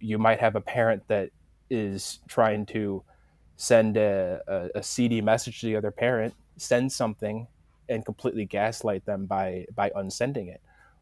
you 0.00 0.18
might 0.18 0.40
have 0.40 0.56
a 0.56 0.60
parent 0.60 1.02
that 1.08 1.30
is 1.70 2.20
trying 2.28 2.66
to 2.66 3.02
send 3.56 3.96
a, 3.96 4.40
a, 4.46 4.78
a 4.78 4.82
CD 4.82 5.20
message 5.20 5.60
to 5.60 5.66
the 5.66 5.76
other 5.76 5.90
parent, 5.90 6.34
send 6.56 6.92
something, 6.92 7.46
and 7.88 8.04
completely 8.04 8.44
gaslight 8.44 9.04
them 9.04 9.26
by 9.26 9.66
by 9.74 9.90
unsending 9.94 10.48
it. 10.48 10.60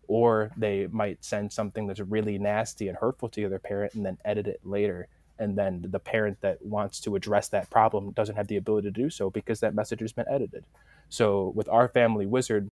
Or 0.08 0.50
they 0.56 0.86
might 0.86 1.24
send 1.24 1.52
something 1.52 1.86
that's 1.86 2.00
really 2.00 2.38
nasty 2.38 2.88
and 2.88 2.96
hurtful 2.96 3.28
to 3.30 3.40
the 3.40 3.46
other 3.46 3.58
parent 3.58 3.94
and 3.94 4.06
then 4.06 4.18
edit 4.24 4.46
it 4.46 4.60
later. 4.64 5.08
And 5.38 5.58
then 5.58 5.84
the 5.88 5.98
parent 5.98 6.40
that 6.40 6.64
wants 6.64 7.00
to 7.00 7.16
address 7.16 7.48
that 7.48 7.68
problem 7.68 8.12
doesn't 8.12 8.36
have 8.36 8.46
the 8.46 8.56
ability 8.56 8.88
to 8.88 8.92
do 8.92 9.10
so 9.10 9.30
because 9.30 9.60
that 9.60 9.74
message 9.74 10.00
has 10.00 10.12
been 10.12 10.24
edited. 10.30 10.64
So 11.08 11.52
with 11.54 11.68
our 11.68 11.88
family 11.88 12.24
wizard. 12.24 12.68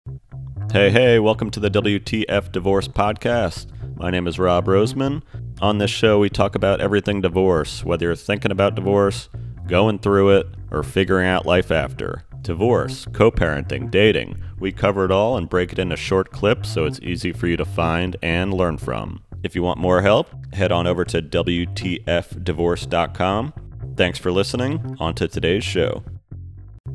Hey, 0.72 0.91
hey, 0.91 1.18
welcome 1.18 1.50
to 1.50 1.61
the 1.61 1.70
WTF 1.70 2.52
Divorce 2.52 2.88
Podcast. 2.88 3.66
My 3.96 4.11
name 4.11 4.26
is 4.26 4.38
Rob 4.38 4.64
mm-hmm. 4.64 4.72
Roseman. 4.72 5.22
On 5.61 5.76
this 5.79 5.90
show, 5.90 6.18
we 6.18 6.29
talk 6.29 6.56
about 6.56 6.80
everything 6.80 7.20
divorce, 7.20 7.84
whether 7.84 8.07
you're 8.07 8.16
thinking 8.16 8.50
about 8.50 8.75
divorce, 8.75 9.29
going 9.66 10.00
through 10.00 10.30
it, 10.30 10.48
or 10.71 10.82
figuring 10.82 11.29
out 11.29 11.44
life 11.46 11.71
after. 11.71 12.25
Divorce, 12.43 13.07
co 13.12 13.30
parenting, 13.30 13.90
dating. 13.90 14.43
We 14.58 14.72
cover 14.72 15.04
it 15.04 15.11
all 15.11 15.36
and 15.36 15.49
break 15.49 15.72
it 15.72 15.79
into 15.79 15.96
short 15.96 16.30
clips 16.30 16.68
so 16.68 16.85
it's 16.85 17.00
easy 17.00 17.32
for 17.32 17.46
you 17.46 17.57
to 17.57 17.64
find 17.64 18.16
and 18.22 18.52
learn 18.52 18.76
from. 18.79 19.22
If 19.43 19.54
you 19.54 19.62
want 19.62 19.79
more 19.79 20.02
help, 20.02 20.29
head 20.54 20.72
on 20.72 20.86
over 20.86 21.04
to 21.07 21.22
WTFdivorce.com. 21.22 23.52
Thanks 23.96 24.18
for 24.18 24.32
listening. 24.32 24.96
On 24.99 25.14
to 25.14 25.29
today's 25.29 25.64
show. 25.64 26.02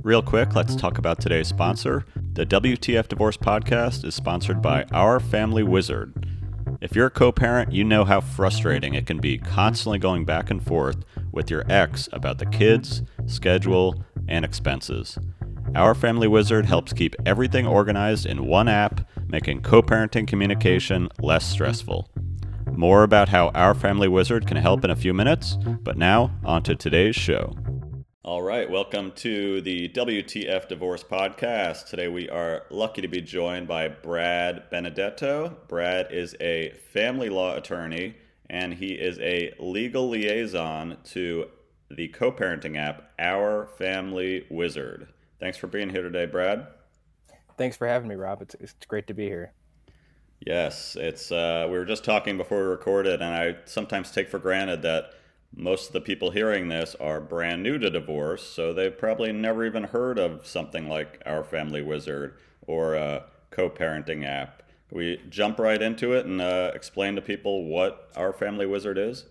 Real 0.03 0.21
quick, 0.21 0.53
let's 0.55 0.75
talk 0.75 0.97
about 0.97 1.19
today's 1.19 1.47
sponsor. 1.47 2.05
The 2.33 2.45
WTF 2.45 3.07
Divorce 3.07 3.37
Podcast 3.37 4.03
is 4.05 4.15
sponsored 4.15 4.61
by 4.61 4.83
Our 4.91 5.19
Family 5.19 5.63
Wizard. 5.63 6.38
If 6.81 6.95
you're 6.95 7.07
a 7.07 7.11
co 7.11 7.31
parent, 7.33 7.73
you 7.73 7.83
know 7.83 8.05
how 8.05 8.21
frustrating 8.21 8.93
it 8.93 9.05
can 9.05 9.19
be 9.19 9.37
constantly 9.37 9.99
going 9.99 10.23
back 10.23 10.49
and 10.49 10.65
forth 10.65 11.03
with 11.31 11.51
your 11.51 11.69
ex 11.69 12.07
about 12.13 12.37
the 12.37 12.45
kids, 12.45 13.03
schedule, 13.25 14.03
and 14.29 14.45
expenses. 14.45 15.17
Our 15.75 15.93
Family 15.93 16.27
Wizard 16.27 16.65
helps 16.65 16.93
keep 16.93 17.15
everything 17.25 17.67
organized 17.67 18.25
in 18.25 18.45
one 18.45 18.69
app, 18.69 19.01
making 19.27 19.61
co 19.61 19.81
parenting 19.81 20.25
communication 20.25 21.09
less 21.19 21.45
stressful. 21.45 22.09
More 22.71 23.03
about 23.03 23.27
how 23.27 23.49
Our 23.49 23.73
Family 23.73 24.07
Wizard 24.07 24.47
can 24.47 24.57
help 24.57 24.85
in 24.85 24.89
a 24.89 24.95
few 24.95 25.13
minutes, 25.13 25.57
but 25.83 25.97
now, 25.97 26.31
on 26.45 26.63
to 26.63 26.75
today's 26.75 27.15
show. 27.15 27.55
All 28.21 28.41
right, 28.41 28.69
welcome 28.69 29.13
to 29.13 29.61
the 29.61 29.87
WTF 29.87 30.67
Divorce 30.67 31.05
Podcast. 31.05 31.87
Today 31.87 32.09
we 32.09 32.27
are 32.27 32.65
lucky 32.69 33.01
to 33.01 33.07
be 33.07 33.21
joined 33.21 33.69
by 33.69 33.87
Brad 33.87 34.69
Benedetto. 34.69 35.55
Brad 35.69 36.11
is 36.11 36.35
a 36.41 36.71
family 36.91 37.29
law 37.29 37.55
attorney 37.55 38.17
and 38.49 38.73
he 38.73 38.87
is 38.87 39.17
a 39.19 39.53
legal 39.57 40.09
liaison 40.09 40.97
to 41.05 41.45
the 41.89 42.09
co 42.09 42.29
parenting 42.29 42.77
app, 42.77 43.09
Our 43.17 43.67
Family 43.77 44.45
Wizard. 44.49 45.07
Thanks 45.39 45.57
for 45.57 45.67
being 45.67 45.89
here 45.89 46.03
today, 46.03 46.25
Brad. 46.25 46.67
Thanks 47.57 47.77
for 47.77 47.87
having 47.87 48.09
me, 48.09 48.15
Rob. 48.15 48.41
It's, 48.41 48.53
it's 48.55 48.73
great 48.85 49.07
to 49.07 49.13
be 49.13 49.27
here. 49.27 49.53
Yes, 50.45 50.97
it's. 50.99 51.31
Uh, 51.31 51.67
we 51.71 51.77
were 51.77 51.85
just 51.85 52.03
talking 52.03 52.35
before 52.35 52.59
we 52.59 52.67
recorded, 52.67 53.21
and 53.21 53.33
I 53.33 53.57
sometimes 53.63 54.11
take 54.11 54.29
for 54.29 54.39
granted 54.39 54.81
that 54.81 55.13
most 55.55 55.87
of 55.87 55.93
the 55.93 56.01
people 56.01 56.31
hearing 56.31 56.69
this 56.69 56.95
are 56.99 57.19
brand 57.19 57.63
new 57.63 57.77
to 57.77 57.89
divorce, 57.89 58.43
so 58.43 58.73
they've 58.73 58.97
probably 58.97 59.31
never 59.31 59.65
even 59.65 59.83
heard 59.83 60.17
of 60.17 60.47
something 60.47 60.87
like 60.87 61.21
Our 61.25 61.43
Family 61.43 61.81
Wizard 61.81 62.37
or 62.65 62.95
a 62.95 63.25
co 63.51 63.69
parenting 63.69 64.25
app. 64.25 64.63
We 64.91 65.21
jump 65.29 65.59
right 65.59 65.81
into 65.81 66.13
it 66.13 66.25
and 66.25 66.41
uh, 66.41 66.71
explain 66.73 67.15
to 67.15 67.21
people 67.21 67.65
what 67.65 68.09
Our 68.15 68.33
Family 68.33 68.65
Wizard 68.65 68.97
is? 68.97 69.25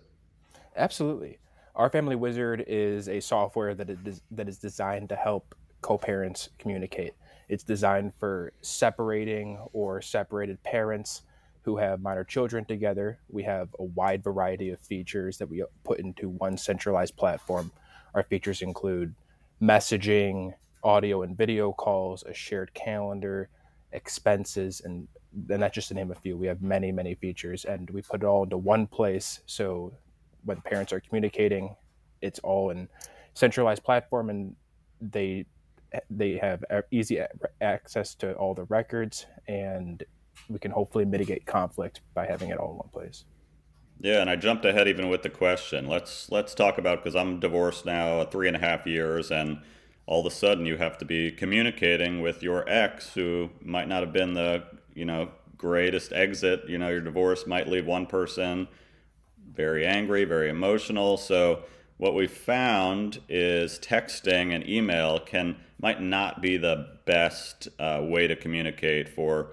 Absolutely. 0.77 1.39
Our 1.75 1.89
Family 1.91 2.15
Wizard 2.17 2.65
is 2.67 3.09
a 3.09 3.21
software 3.21 3.75
that 3.75 3.89
is, 3.89 4.21
that 4.31 4.49
is 4.49 4.59
designed 4.59 5.09
to 5.09 5.17
help 5.17 5.55
co 5.81 5.97
parents 5.97 6.51
communicate. 6.59 7.15
It's 7.49 7.65
designed 7.65 8.13
for 8.19 8.53
separating 8.61 9.59
or 9.73 10.03
separated 10.03 10.63
parents 10.63 11.23
who 11.69 11.77
have 11.77 12.01
minor 12.01 12.25
children 12.25 12.65
together. 12.65 13.19
We 13.29 13.43
have 13.43 13.69
a 13.79 13.85
wide 13.85 14.25
variety 14.25 14.71
of 14.71 14.81
features 14.81 15.37
that 15.37 15.51
we 15.51 15.63
put 15.85 16.01
into 16.01 16.31
one 16.31 16.57
centralized 16.57 17.15
platform. 17.15 17.71
Our 18.15 18.23
features 18.23 18.63
include 18.63 19.15
messaging, 19.61 20.55
audio 20.83 21.21
and 21.21 21.37
video 21.37 21.73
calls, 21.73 22.23
a 22.23 22.33
shared 22.33 22.73
calendar, 22.73 23.51
expenses, 23.93 24.81
and 24.83 25.09
and 25.51 25.63
that's 25.63 25.75
just 25.75 25.89
to 25.89 25.95
name 25.95 26.11
a 26.11 26.15
few. 26.15 26.39
We 26.39 26.47
have 26.47 26.63
many, 26.63 26.91
many 26.91 27.15
features, 27.15 27.67
and 27.67 27.91
we 27.91 28.01
put 28.01 28.23
it 28.23 28.27
all 28.27 28.45
into 28.45 28.57
one 28.57 28.87
place. 28.87 29.41
So 29.45 29.93
when 30.45 30.63
parents 30.63 30.91
are 30.95 31.01
communicating, 31.01 31.77
it's 32.23 32.39
all 32.39 32.71
in 32.71 32.89
centralized 33.35 33.85
platform, 33.85 34.31
and 34.31 34.57
they 35.03 35.45
they 36.09 36.39
have 36.39 36.65
easy 36.91 37.21
access 37.61 38.15
to 38.15 38.33
all 38.37 38.55
the 38.55 38.65
records 38.65 39.27
and 39.47 40.03
we 40.49 40.59
can 40.59 40.71
hopefully 40.71 41.05
mitigate 41.05 41.47
conflict 41.47 42.01
by 42.15 42.27
having 42.27 42.51
it 42.51 42.59
all 42.59 42.71
in 42.73 42.77
one 42.77 42.89
place. 42.89 43.25
Yeah, 44.01 44.21
and 44.21 44.31
I 44.31 44.37
jumped 44.37 44.65
ahead 44.65 44.87
even 44.87 45.09
with 45.09 45.23
the 45.23 45.29
question. 45.29 45.89
Let's 45.89 46.31
let's 46.31 46.55
talk 46.55 46.79
about 46.79 47.03
because 47.03 47.17
I'm 47.17 47.41
divorced 47.41 47.85
now 47.85 48.25
three 48.25 48.47
and 48.47 48.57
a 48.57 48.61
half 48.61 48.87
years, 48.87 49.31
and 49.31 49.61
all 50.07 50.21
of 50.21 50.33
a 50.33 50.35
sudden 50.35 50.67
you 50.67 50.77
have 50.77 50.99
to 50.99 51.05
be 51.05 51.33
communicating 51.33 52.23
with 52.23 52.43
your 52.43 52.69
ex 52.69 53.13
who 53.15 53.51
might 53.61 53.89
not 53.89 54.03
have 54.03 54.13
been 54.13 54.35
the 54.35 54.65
you 54.95 55.05
know 55.05 55.31
greatest 55.57 56.13
exit. 56.13 56.69
You 56.69 56.79
know, 56.79 56.89
your 56.89 57.01
divorce 57.01 57.47
might 57.47 57.69
leave 57.69 57.87
one 57.87 58.07
person 58.07 58.69
very 59.59 59.85
angry, 59.85 60.25
very 60.25 60.49
emotional. 60.49 61.17
So 61.17 61.65
what 61.97 62.15
we 62.15 62.29
found 62.29 63.21
is 63.29 63.79
texting 63.81 64.55
and 64.55 64.67
email 64.69 65.19
can 65.19 65.57
might 65.81 66.01
not 66.01 66.41
be 66.41 66.57
the 66.57 66.99
best 67.05 67.69
uh, 67.79 68.01
way 68.03 68.27
to 68.27 68.37
communicate 68.37 69.09
for 69.09 69.51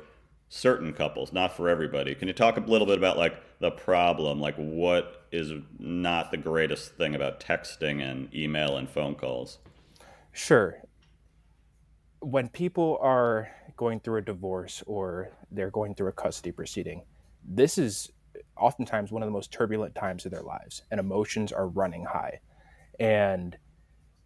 certain 0.49 0.93
couples, 0.93 1.33
not 1.33 1.55
for 1.55 1.69
everybody. 1.69 2.15
Can 2.15 2.27
you 2.27 2.33
talk 2.33 2.57
a 2.57 2.61
little 2.61 2.87
bit 2.87 2.97
about 2.97 3.17
like 3.17 3.41
the 3.59 3.71
problem, 3.71 4.39
like 4.39 4.55
what 4.55 5.25
is 5.31 5.51
not 5.79 6.31
the 6.31 6.37
greatest 6.37 6.93
thing 6.93 7.15
about 7.15 7.39
texting 7.39 8.01
and 8.01 8.33
email 8.33 8.77
and 8.77 8.89
phone 8.89 9.15
calls? 9.15 9.59
Sure. 10.31 10.81
When 12.19 12.49
people 12.49 12.97
are 13.01 13.49
going 13.77 13.99
through 13.99 14.17
a 14.17 14.21
divorce 14.21 14.83
or 14.87 15.31
they're 15.51 15.71
going 15.71 15.95
through 15.95 16.09
a 16.09 16.13
custody 16.13 16.51
proceeding, 16.51 17.03
this 17.43 17.77
is 17.77 18.11
oftentimes 18.57 19.11
one 19.11 19.21
of 19.21 19.27
the 19.27 19.31
most 19.31 19.51
turbulent 19.51 19.95
times 19.95 20.25
of 20.25 20.31
their 20.31 20.41
lives 20.41 20.83
and 20.91 20.99
emotions 20.99 21.51
are 21.51 21.67
running 21.67 22.05
high. 22.05 22.39
And 22.99 23.57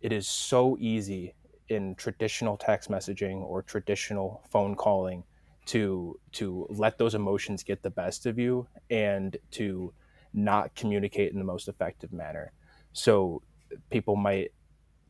it 0.02 0.12
is 0.12 0.28
so 0.28 0.78
easy 0.80 1.34
in 1.68 1.96
traditional 1.96 2.58
text 2.58 2.90
messaging 2.90 3.42
or 3.42 3.62
traditional 3.62 4.44
phone 4.50 4.76
calling 4.76 5.24
to 5.70 6.20
to 6.32 6.66
let 6.72 6.98
those 6.98 7.14
emotions 7.14 7.62
get 7.62 7.84
the 7.84 7.92
best 7.92 8.26
of 8.26 8.40
you 8.40 8.68
and 8.90 9.38
to 9.52 9.94
not 10.34 10.74
communicate 10.74 11.32
in 11.32 11.38
the 11.38 11.46
most 11.46 11.68
effective 11.68 12.12
manner. 12.12 12.52
So 12.92 13.44
people 13.92 14.16
might 14.16 14.52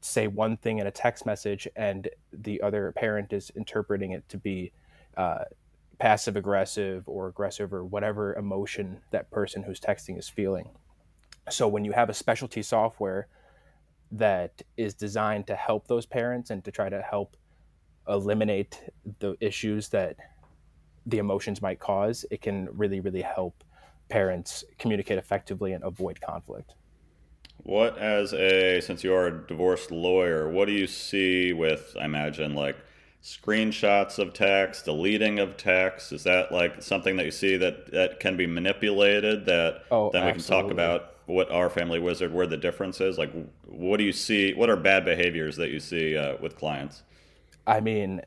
say 0.02 0.28
one 0.28 0.58
thing 0.58 0.80
in 0.80 0.88
a 0.88 0.92
text 0.92 1.26
message 1.26 1.66
and 1.78 2.10
the 2.34 2.62
other 2.62 2.92
parent 2.92 3.32
is 3.32 3.52
interpreting 3.56 4.12
it 4.12 4.28
to 4.28 4.38
be 4.38 4.74
uh, 5.16 5.46
passive 5.98 6.36
aggressive 6.36 7.08
or 7.08 7.30
aggressive 7.30 7.74
or 7.74 7.86
whatever 7.86 8.36
emotion 8.36 9.00
that 9.12 9.32
person 9.32 9.64
who's 9.64 9.80
texting 9.80 10.20
is 10.20 10.28
feeling. 10.28 10.70
So 11.50 11.70
when 11.70 11.86
you 11.86 11.94
have 11.94 12.10
a 12.10 12.14
specialty 12.14 12.64
software 12.64 13.28
that 14.12 14.62
is 14.76 14.94
designed 14.94 15.48
to 15.48 15.56
help 15.56 15.88
those 15.88 16.06
parents 16.06 16.50
and 16.50 16.66
to 16.66 16.72
try 16.72 16.90
to 16.90 17.02
help 17.02 17.38
eliminate 18.10 18.82
the 19.20 19.38
issues 19.40 19.88
that 19.90 20.18
the 21.06 21.18
emotions 21.18 21.62
might 21.62 21.80
cause, 21.80 22.26
it 22.32 22.42
can 22.42 22.70
really, 22.72 23.00
really 23.00 23.22
help 23.22 23.64
parents 24.10 24.64
communicate 24.78 25.18
effectively 25.18 25.74
and 25.74 25.84
avoid 25.84 26.20
conflict. 26.20 26.76
What, 27.64 27.98
as 27.98 28.34
a, 28.34 28.80
since 28.82 29.04
you 29.04 29.14
are 29.14 29.28
a 29.28 29.48
divorced 29.48 29.92
lawyer, 29.92 30.50
what 30.50 30.66
do 30.66 30.72
you 30.72 30.88
see 30.88 31.54
with, 31.54 31.96
I 32.00 32.06
imagine, 32.06 32.56
like 32.56 32.78
screenshots 33.22 34.18
of 34.18 34.34
text, 34.34 34.86
deleting 34.86 35.40
of 35.40 35.58
text? 35.58 36.12
Is 36.14 36.24
that 36.24 36.52
like 36.52 36.82
something 36.82 37.18
that 37.18 37.26
you 37.26 37.32
see 37.32 37.58
that, 37.58 37.92
that 37.92 38.20
can 38.20 38.38
be 38.38 38.48
manipulated 38.48 39.46
that 39.46 39.84
oh, 39.92 40.10
then 40.12 40.24
we 40.24 40.32
absolutely. 40.32 40.70
can 40.70 40.70
talk 40.70 40.72
about 40.72 41.16
what 41.26 41.52
our 41.52 41.70
family 41.70 42.00
wizard, 42.00 42.34
where 42.34 42.48
the 42.48 42.58
difference 42.58 43.02
is? 43.02 43.18
Like, 43.18 43.32
what 43.66 43.98
do 43.98 44.04
you 44.04 44.14
see? 44.14 44.54
What 44.54 44.70
are 44.70 44.78
bad 44.78 45.06
behaviors 45.06 45.58
that 45.58 45.70
you 45.70 45.80
see 45.80 46.18
uh, 46.18 46.38
with 46.42 46.58
clients? 46.58 47.04
I 47.68 47.82
mean, 47.82 48.22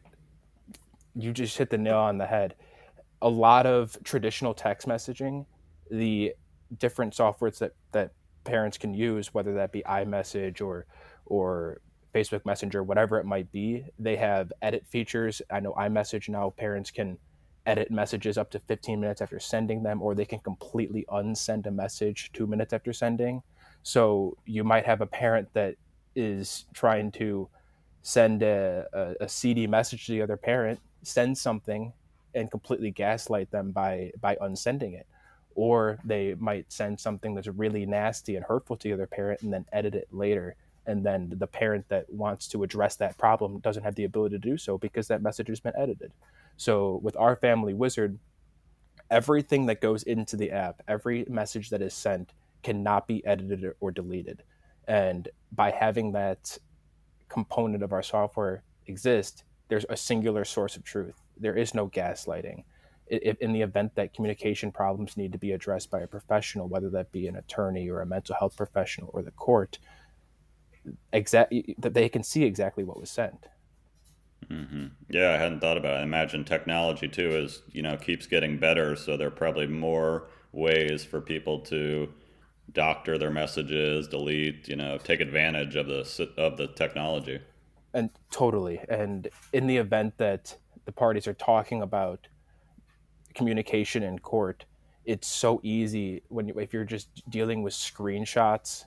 you 1.14 1.32
just 1.32 1.58
hit 1.58 1.70
the 1.70 1.78
nail 1.78 1.98
on 1.98 2.18
the 2.18 2.26
head. 2.26 2.54
A 3.20 3.28
lot 3.28 3.66
of 3.66 3.96
traditional 4.04 4.54
text 4.54 4.86
messaging, 4.88 5.46
the 5.90 6.32
different 6.78 7.14
softwares 7.14 7.58
that, 7.58 7.72
that 7.92 8.12
parents 8.44 8.78
can 8.78 8.94
use, 8.94 9.32
whether 9.32 9.54
that 9.54 9.72
be 9.72 9.82
iMessage 9.82 10.60
or 10.60 10.86
or 11.26 11.80
Facebook 12.14 12.44
Messenger, 12.44 12.82
whatever 12.82 13.18
it 13.18 13.24
might 13.24 13.50
be, 13.52 13.84
they 13.98 14.16
have 14.16 14.52
edit 14.60 14.86
features. 14.86 15.40
I 15.50 15.60
know 15.60 15.72
iMessage 15.74 16.28
now 16.28 16.50
parents 16.50 16.90
can 16.90 17.16
edit 17.64 17.90
messages 17.90 18.36
up 18.36 18.50
to 18.50 18.58
15 18.58 19.00
minutes 19.00 19.22
after 19.22 19.38
sending 19.38 19.82
them, 19.82 20.02
or 20.02 20.14
they 20.14 20.24
can 20.24 20.40
completely 20.40 21.06
unsend 21.08 21.66
a 21.66 21.70
message 21.70 22.30
two 22.32 22.46
minutes 22.46 22.72
after 22.72 22.92
sending. 22.92 23.42
So 23.82 24.36
you 24.44 24.64
might 24.64 24.84
have 24.84 25.00
a 25.00 25.06
parent 25.06 25.48
that 25.54 25.76
is 26.14 26.66
trying 26.74 27.12
to 27.12 27.48
send 28.02 28.42
a, 28.42 28.86
a, 28.92 29.24
a 29.24 29.28
CD 29.28 29.66
message 29.66 30.06
to 30.06 30.12
the 30.12 30.22
other 30.22 30.36
parent, 30.36 30.80
send 31.02 31.38
something, 31.38 31.92
and 32.34 32.50
completely 32.50 32.90
gaslight 32.90 33.50
them 33.50 33.70
by 33.70 34.12
by 34.20 34.36
unsending 34.40 34.94
it. 34.94 35.06
Or 35.54 35.98
they 36.04 36.34
might 36.38 36.72
send 36.72 36.98
something 36.98 37.34
that's 37.34 37.48
really 37.48 37.84
nasty 37.84 38.36
and 38.36 38.44
hurtful 38.44 38.76
to 38.78 38.88
the 38.88 38.94
other 38.94 39.06
parent 39.06 39.42
and 39.42 39.52
then 39.52 39.66
edit 39.72 39.94
it 39.94 40.08
later. 40.10 40.56
And 40.86 41.04
then 41.04 41.32
the 41.36 41.46
parent 41.46 41.88
that 41.90 42.10
wants 42.10 42.48
to 42.48 42.62
address 42.62 42.96
that 42.96 43.18
problem 43.18 43.60
doesn't 43.60 43.84
have 43.84 43.94
the 43.94 44.04
ability 44.04 44.36
to 44.36 44.50
do 44.50 44.56
so 44.56 44.78
because 44.78 45.08
that 45.08 45.22
message 45.22 45.48
has 45.48 45.60
been 45.60 45.74
edited. 45.76 46.12
So 46.56 47.00
with 47.02 47.16
our 47.16 47.36
family 47.36 47.74
wizard, 47.74 48.18
everything 49.10 49.66
that 49.66 49.80
goes 49.80 50.02
into 50.04 50.36
the 50.36 50.50
app, 50.50 50.82
every 50.88 51.24
message 51.28 51.70
that 51.70 51.82
is 51.82 51.94
sent 51.94 52.32
cannot 52.62 53.06
be 53.06 53.24
edited 53.26 53.74
or 53.80 53.92
deleted. 53.92 54.42
And 54.88 55.28
by 55.52 55.70
having 55.70 56.12
that 56.12 56.58
component 57.32 57.82
of 57.82 57.92
our 57.92 58.02
software 58.02 58.62
exist, 58.86 59.44
there's 59.68 59.86
a 59.88 59.96
singular 59.96 60.44
source 60.44 60.76
of 60.76 60.84
truth. 60.84 61.14
There 61.38 61.56
is 61.56 61.74
no 61.74 61.88
gaslighting. 61.88 62.64
If, 63.06 63.38
in 63.40 63.52
the 63.52 63.62
event 63.62 63.94
that 63.94 64.14
communication 64.14 64.70
problems 64.70 65.16
need 65.16 65.32
to 65.32 65.38
be 65.38 65.52
addressed 65.52 65.90
by 65.90 66.00
a 66.00 66.06
professional, 66.06 66.68
whether 66.68 66.90
that 66.90 67.12
be 67.12 67.26
an 67.26 67.36
attorney 67.36 67.88
or 67.88 68.00
a 68.00 68.06
mental 68.06 68.36
health 68.38 68.56
professional 68.56 69.10
or 69.12 69.22
the 69.22 69.30
court, 69.32 69.78
exactly 71.12 71.74
that 71.78 71.94
they 71.94 72.08
can 72.08 72.22
see 72.22 72.44
exactly 72.44 72.84
what 72.84 73.00
was 73.00 73.10
sent. 73.10 73.46
Mm-hmm. 74.50 74.86
Yeah, 75.08 75.30
I 75.30 75.38
hadn't 75.38 75.60
thought 75.60 75.76
about 75.76 75.96
it. 75.96 76.00
I 76.00 76.02
imagine 76.02 76.44
technology 76.44 77.08
too 77.08 77.30
is 77.30 77.62
you 77.70 77.82
know 77.82 77.96
keeps 77.96 78.26
getting 78.26 78.58
better, 78.58 78.96
so 78.96 79.16
there 79.16 79.28
are 79.28 79.30
probably 79.30 79.66
more 79.66 80.28
ways 80.52 81.04
for 81.04 81.20
people 81.20 81.60
to 81.60 82.12
doctor 82.72 83.18
their 83.18 83.30
messages, 83.30 84.08
delete, 84.08 84.68
you 84.68 84.76
know, 84.76 84.98
take 84.98 85.20
advantage 85.20 85.76
of 85.76 85.86
the 85.86 86.32
of 86.36 86.56
the 86.56 86.66
technology. 86.68 87.40
And 87.94 88.10
totally. 88.30 88.80
And 88.88 89.28
in 89.52 89.66
the 89.66 89.76
event 89.76 90.16
that 90.18 90.56
the 90.84 90.92
parties 90.92 91.26
are 91.26 91.34
talking 91.34 91.82
about 91.82 92.28
communication 93.34 94.02
in 94.02 94.18
court, 94.18 94.64
it's 95.04 95.28
so 95.28 95.60
easy 95.62 96.22
when 96.28 96.48
you, 96.48 96.58
if 96.58 96.72
you're 96.72 96.84
just 96.84 97.08
dealing 97.28 97.62
with 97.62 97.74
screenshots 97.74 98.84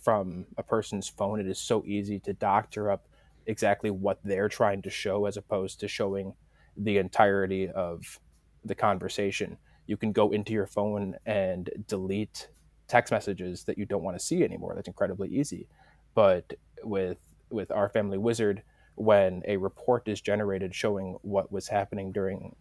from 0.00 0.46
a 0.56 0.62
person's 0.62 1.08
phone, 1.08 1.38
it 1.40 1.46
is 1.46 1.58
so 1.58 1.84
easy 1.86 2.18
to 2.20 2.32
doctor 2.32 2.90
up 2.90 3.06
exactly 3.46 3.90
what 3.90 4.18
they're 4.24 4.48
trying 4.48 4.82
to 4.82 4.90
show 4.90 5.26
as 5.26 5.36
opposed 5.36 5.80
to 5.80 5.88
showing 5.88 6.34
the 6.76 6.98
entirety 6.98 7.68
of 7.68 8.18
the 8.64 8.74
conversation. 8.74 9.58
You 9.86 9.96
can 9.96 10.12
go 10.12 10.30
into 10.30 10.52
your 10.52 10.66
phone 10.66 11.16
and 11.26 11.68
delete 11.86 12.48
text 12.92 13.10
messages 13.10 13.64
that 13.64 13.78
you 13.78 13.86
don't 13.86 14.02
want 14.02 14.18
to 14.18 14.24
see 14.24 14.44
anymore. 14.44 14.74
That's 14.74 14.86
incredibly 14.86 15.30
easy. 15.30 15.66
But 16.14 16.52
with 16.82 17.16
with 17.48 17.70
our 17.70 17.88
family 17.88 18.18
wizard, 18.18 18.62
when 18.96 19.42
a 19.48 19.56
report 19.56 20.06
is 20.08 20.20
generated 20.20 20.74
showing 20.74 21.16
what 21.22 21.50
was 21.50 21.68
happening 21.68 22.12
during 22.12 22.54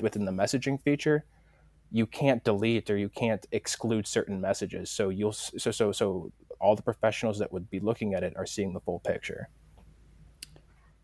within 0.00 0.24
the 0.24 0.32
messaging 0.32 0.82
feature, 0.82 1.24
you 1.92 2.04
can't 2.04 2.42
delete 2.42 2.90
or 2.90 2.96
you 2.96 3.08
can't 3.08 3.46
exclude 3.52 4.08
certain 4.08 4.40
messages. 4.40 4.90
So 4.90 5.08
you'll 5.08 5.32
so 5.32 5.70
so 5.70 5.92
so 5.92 6.32
all 6.58 6.74
the 6.74 6.82
professionals 6.82 7.38
that 7.38 7.52
would 7.52 7.70
be 7.70 7.78
looking 7.78 8.12
at 8.14 8.24
it 8.24 8.32
are 8.36 8.46
seeing 8.46 8.72
the 8.72 8.80
full 8.80 8.98
picture. 8.98 9.48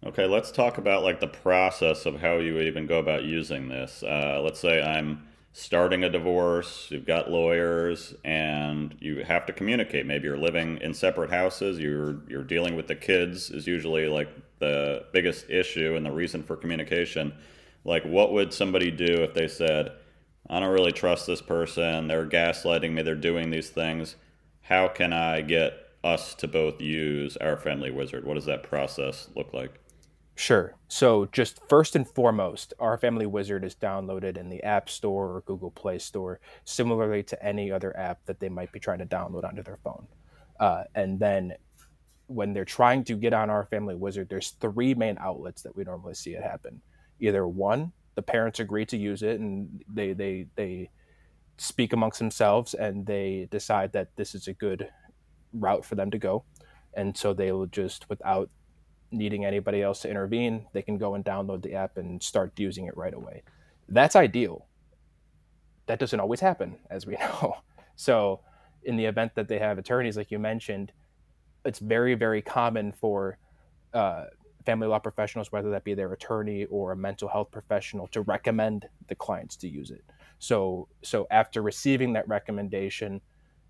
Okay, 0.05 0.27
let's 0.27 0.51
talk 0.51 0.79
about 0.79 1.05
like 1.05 1.21
the 1.21 1.29
process 1.29 2.05
of 2.05 2.21
how 2.21 2.39
you 2.39 2.55
would 2.55 2.67
even 2.67 2.89
go 2.89 2.99
about 2.99 3.23
using 3.23 3.69
this. 3.69 4.03
Uh, 4.03 4.41
let's 4.43 4.59
say 4.59 4.83
I'm 4.83 5.29
starting 5.53 6.03
a 6.03 6.09
divorce, 6.09 6.89
you've 6.91 7.07
got 7.07 7.31
lawyers, 7.31 8.15
and 8.25 8.97
you 9.01 9.23
have 9.25 9.47
to 9.47 9.53
communicate. 9.53 10.07
Maybe 10.07 10.27
you're 10.27 10.39
living 10.39 10.79
in 10.79 10.95
separate 10.95 11.31
houses. 11.31 11.79
You're 11.79 12.23
you're 12.29 12.45
dealing 12.45 12.77
with 12.77 12.87
the 12.87 12.97
kids 12.97 13.51
is 13.51 13.67
usually 13.67 14.09
like 14.09 14.29
the 14.59 15.05
biggest 15.13 15.51
issue 15.51 15.95
and 15.97 16.07
the 16.07 16.13
reason 16.13 16.43
for 16.43 16.57
communication. 16.57 17.35
Like, 17.85 18.05
what 18.05 18.33
would 18.33 18.53
somebody 18.55 18.91
do 18.91 19.23
if 19.23 19.35
they 19.35 19.49
said, 19.49 19.93
"I 20.49 20.61
don't 20.61 20.73
really 20.73 20.93
trust 20.93 21.27
this 21.27 21.43
person. 21.43 22.09
They're 22.09 22.27
gaslighting 22.27 22.93
me. 22.93 23.03
They're 23.03 23.15
doing 23.15 23.51
these 23.51 23.71
things. 23.71 24.17
How 24.63 24.89
can 24.89 25.13
I 25.13 25.43
get 25.43 25.75
us 26.05 26.35
to 26.37 26.49
both 26.49 26.81
use 26.81 27.37
our 27.39 27.57
family 27.57 27.91
wizard? 27.91 28.25
What 28.25 28.35
does 28.35 28.47
that 28.47 28.63
process 28.63 29.29
look 29.37 29.53
like?" 29.53 29.82
Sure. 30.35 30.75
So, 30.89 31.27
just 31.27 31.61
first 31.69 31.95
and 31.95 32.09
foremost, 32.09 32.73
our 32.79 32.97
Family 32.97 33.27
Wizard 33.27 33.65
is 33.65 33.75
downloaded 33.75 34.37
in 34.37 34.49
the 34.49 34.63
App 34.63 34.89
Store 34.89 35.37
or 35.37 35.43
Google 35.43 35.71
Play 35.71 35.99
Store, 35.99 36.41
similarly 36.65 37.23
to 37.25 37.45
any 37.45 37.71
other 37.71 37.97
app 37.97 38.25
that 38.27 38.41
they 38.41 38.49
might 38.49 38.73
be 38.73 38.81
trying 38.81 38.99
to 39.01 39.07
download 39.07 39.45
onto 39.45 39.63
their 39.63 39.77
phone. 39.85 40.07
Uh, 40.59 40.85
and 40.95 41.21
then, 41.21 41.53
when 42.27 42.55
they're 42.55 42.65
trying 42.65 43.05
to 43.05 43.17
get 43.17 43.35
on 43.35 43.51
our 43.51 43.67
Family 43.67 43.95
Wizard, 43.95 44.29
there's 44.31 44.53
three 44.53 44.95
main 44.95 45.19
outlets 45.21 45.63
that 45.63 45.77
we 45.77 45.85
normally 45.85 46.15
see 46.15 46.33
it 46.33 46.43
happen. 46.43 46.83
Either 47.21 47.47
one, 47.47 47.93
the 48.15 48.23
parents 48.23 48.59
agree 48.61 48.87
to 48.87 48.97
use 48.97 49.23
it, 49.23 49.39
and 49.41 49.83
they 49.89 50.13
they 50.15 50.47
they 50.57 50.91
speak 51.59 51.93
amongst 51.93 52.19
themselves, 52.19 52.75
and 52.75 53.07
they 53.07 53.49
decide 53.51 53.93
that 53.93 54.17
this 54.17 54.35
is 54.35 54.49
a 54.49 54.55
good 54.55 54.89
route 55.53 55.85
for 55.85 55.95
them 55.95 56.11
to 56.11 56.19
go, 56.19 56.45
and 56.95 57.17
so 57.17 57.33
they 57.35 57.53
will 57.53 57.67
just 57.67 58.09
without 58.09 58.51
needing 59.13 59.45
anybody 59.45 59.83
else 59.83 60.01
to 60.01 60.11
intervene, 60.11 60.67
they 60.73 60.83
can 60.83 60.99
go 60.99 61.15
and 61.15 61.25
download 61.25 61.63
the 61.63 61.75
app 61.75 61.97
and 61.99 62.23
start 62.23 62.53
using 62.59 62.87
it 62.87 62.97
right 62.97 63.15
away. 63.15 63.43
That's 63.89 64.17
ideal. 64.17 64.67
That 65.87 65.99
doesn't 65.99 66.19
always 66.19 66.41
happen, 66.41 66.77
as 66.91 67.07
we 67.07 67.15
know. 67.21 67.57
So, 67.97 68.41
in 68.85 68.97
the 68.97 69.05
event 69.05 69.35
that 69.37 69.47
they 69.47 69.59
have 69.59 69.79
attorneys, 69.79 70.17
like 70.17 70.31
you 70.31 70.39
mentioned, 70.39 70.93
it's 71.65 71.79
very, 71.79 72.15
very 72.15 72.43
common 72.43 72.91
for 72.91 73.39
uh, 73.95 74.25
family 74.65 74.89
law 74.89 74.99
professionals, 74.99 75.53
whether 75.53 75.71
that 75.71 75.85
be 75.85 75.95
their 75.95 76.13
attorney 76.13 76.65
or 76.65 76.93
a 76.93 76.97
mental 76.97 77.29
health 77.29 77.51
professional, 77.53 78.09
to 78.09 78.23
recommend 78.23 78.89
the 79.09 79.15
clients 79.15 79.57
to 79.57 79.69
use 79.69 79.91
it. 79.91 80.03
So, 80.39 80.89
so 81.03 81.27
after 81.31 81.63
receiving 81.63 82.13
that 82.15 82.27
recommendation, 82.27 83.21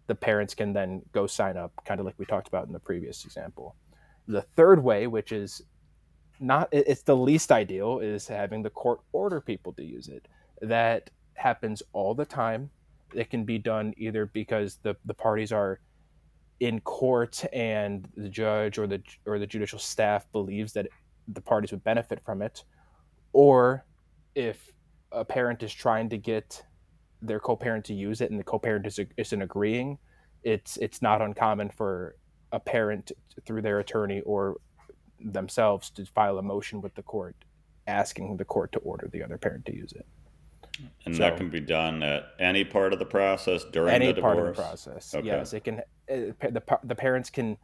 the 0.06 0.14
parents 0.14 0.54
can 0.54 0.72
then 0.72 1.02
go 1.12 1.26
sign 1.26 1.56
up, 1.56 1.72
kind 1.84 2.00
of 2.00 2.06
like 2.06 2.14
we 2.18 2.24
talked 2.24 2.48
about 2.48 2.66
in 2.66 2.72
the 2.72 2.80
previous 2.80 3.24
example. 3.24 3.76
The 4.28 4.42
third 4.42 4.82
way, 4.82 5.06
which 5.06 5.32
is 5.32 5.62
not 6.40 6.68
it's 6.72 7.02
the 7.02 7.16
least 7.16 7.52
ideal, 7.52 7.98
is 8.00 8.26
having 8.26 8.62
the 8.62 8.70
court 8.70 9.00
order 9.12 9.40
people 9.40 9.72
to 9.74 9.84
use 9.84 10.08
it. 10.08 10.26
That 10.60 11.10
happens 11.34 11.82
all 11.92 12.14
the 12.14 12.24
time. 12.24 12.70
It 13.14 13.30
can 13.30 13.44
be 13.44 13.58
done 13.58 13.94
either 13.96 14.26
because 14.26 14.76
the, 14.82 14.96
the 15.04 15.14
parties 15.14 15.52
are 15.52 15.80
in 16.60 16.80
court 16.80 17.44
and 17.52 18.08
the 18.16 18.28
judge 18.28 18.78
or 18.78 18.86
the 18.86 19.02
or 19.26 19.38
the 19.38 19.46
judicial 19.46 19.78
staff 19.78 20.30
believes 20.32 20.72
that 20.72 20.86
the 21.28 21.40
parties 21.40 21.72
would 21.72 21.84
benefit 21.84 22.20
from 22.24 22.42
it, 22.42 22.64
or 23.32 23.84
if 24.34 24.72
a 25.10 25.24
parent 25.24 25.62
is 25.62 25.72
trying 25.72 26.08
to 26.08 26.16
get 26.16 26.64
their 27.20 27.38
co-parent 27.38 27.84
to 27.84 27.94
use 27.94 28.20
it 28.20 28.30
and 28.30 28.40
the 28.40 28.44
co-parent 28.44 28.86
is, 28.86 28.98
isn't 29.16 29.42
agreeing, 29.42 29.98
it's 30.42 30.76
it's 30.78 31.02
not 31.02 31.20
uncommon 31.20 31.68
for 31.70 32.16
a 32.52 32.60
parent 32.60 33.12
through 33.44 33.62
their 33.62 33.78
attorney 33.80 34.20
or 34.20 34.56
themselves 35.20 35.90
to 35.90 36.04
file 36.04 36.38
a 36.38 36.42
motion 36.42 36.80
with 36.80 36.94
the 36.94 37.02
court 37.02 37.36
asking 37.86 38.36
the 38.36 38.44
court 38.44 38.72
to 38.72 38.78
order 38.80 39.08
the 39.12 39.22
other 39.22 39.38
parent 39.38 39.64
to 39.66 39.74
use 39.74 39.92
it. 39.92 40.06
And 41.04 41.14
so, 41.14 41.22
that 41.22 41.36
can 41.36 41.50
be 41.50 41.60
done 41.60 42.02
at 42.02 42.28
any 42.38 42.64
part 42.64 42.92
of 42.92 42.98
the 42.98 43.04
process 43.04 43.64
during 43.64 43.94
any 43.94 44.06
the 44.06 44.14
divorce. 44.14 44.36
part 44.36 44.48
of 44.48 44.56
the 44.56 44.62
process. 44.62 45.14
Okay. 45.14 45.26
Yes, 45.26 45.52
it 45.52 45.64
can. 45.64 45.80
Uh, 46.10 46.32
the 46.40 46.62
the 46.84 46.94
parents 46.94 47.28
can 47.28 47.58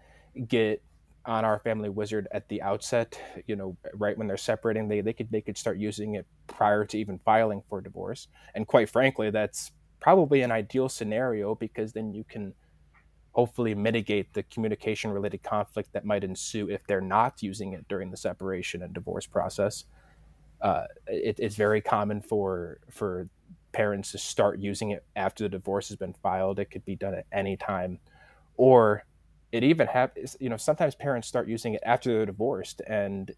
get 0.46 0.82
on 1.24 1.44
our 1.44 1.58
family 1.58 1.88
wizard 1.88 2.28
at 2.32 2.48
the 2.48 2.60
outset. 2.62 3.20
You 3.46 3.56
know, 3.56 3.76
right 3.94 4.16
when 4.16 4.26
they're 4.26 4.36
separating, 4.36 4.88
they 4.88 5.00
they 5.00 5.14
could 5.14 5.30
they 5.30 5.40
could 5.40 5.56
start 5.56 5.78
using 5.78 6.16
it 6.16 6.26
prior 6.48 6.84
to 6.84 6.98
even 6.98 7.18
filing 7.18 7.62
for 7.68 7.80
divorce. 7.80 8.28
And 8.54 8.66
quite 8.66 8.90
frankly, 8.90 9.30
that's 9.30 9.72
probably 10.00 10.42
an 10.42 10.52
ideal 10.52 10.88
scenario 10.88 11.54
because 11.54 11.92
then 11.92 12.12
you 12.12 12.24
can 12.24 12.54
hopefully 13.32 13.74
mitigate 13.74 14.32
the 14.34 14.42
communication 14.44 15.10
related 15.10 15.42
conflict 15.42 15.92
that 15.92 16.04
might 16.04 16.24
ensue 16.24 16.68
if 16.70 16.86
they're 16.86 17.00
not 17.00 17.42
using 17.42 17.72
it 17.72 17.86
during 17.88 18.10
the 18.10 18.16
separation 18.16 18.82
and 18.82 18.92
divorce 18.94 19.26
process. 19.26 19.84
Uh, 20.60 20.84
it, 21.06 21.38
it's 21.38 21.56
very 21.56 21.80
common 21.80 22.20
for 22.20 22.80
for 22.90 23.28
parents 23.72 24.12
to 24.12 24.18
start 24.18 24.58
using 24.58 24.90
it 24.90 25.04
after 25.14 25.44
the 25.44 25.50
divorce 25.50 25.88
has 25.88 25.96
been 25.96 26.14
filed. 26.14 26.58
It 26.58 26.66
could 26.66 26.84
be 26.84 26.96
done 26.96 27.14
at 27.14 27.26
any 27.32 27.56
time, 27.56 28.00
or 28.56 29.04
it 29.52 29.64
even 29.64 29.86
happens. 29.86 30.36
You 30.40 30.48
know, 30.48 30.56
sometimes 30.56 30.94
parents 30.94 31.28
start 31.28 31.48
using 31.48 31.74
it 31.74 31.82
after 31.84 32.12
they're 32.12 32.26
divorced, 32.26 32.82
and 32.88 33.30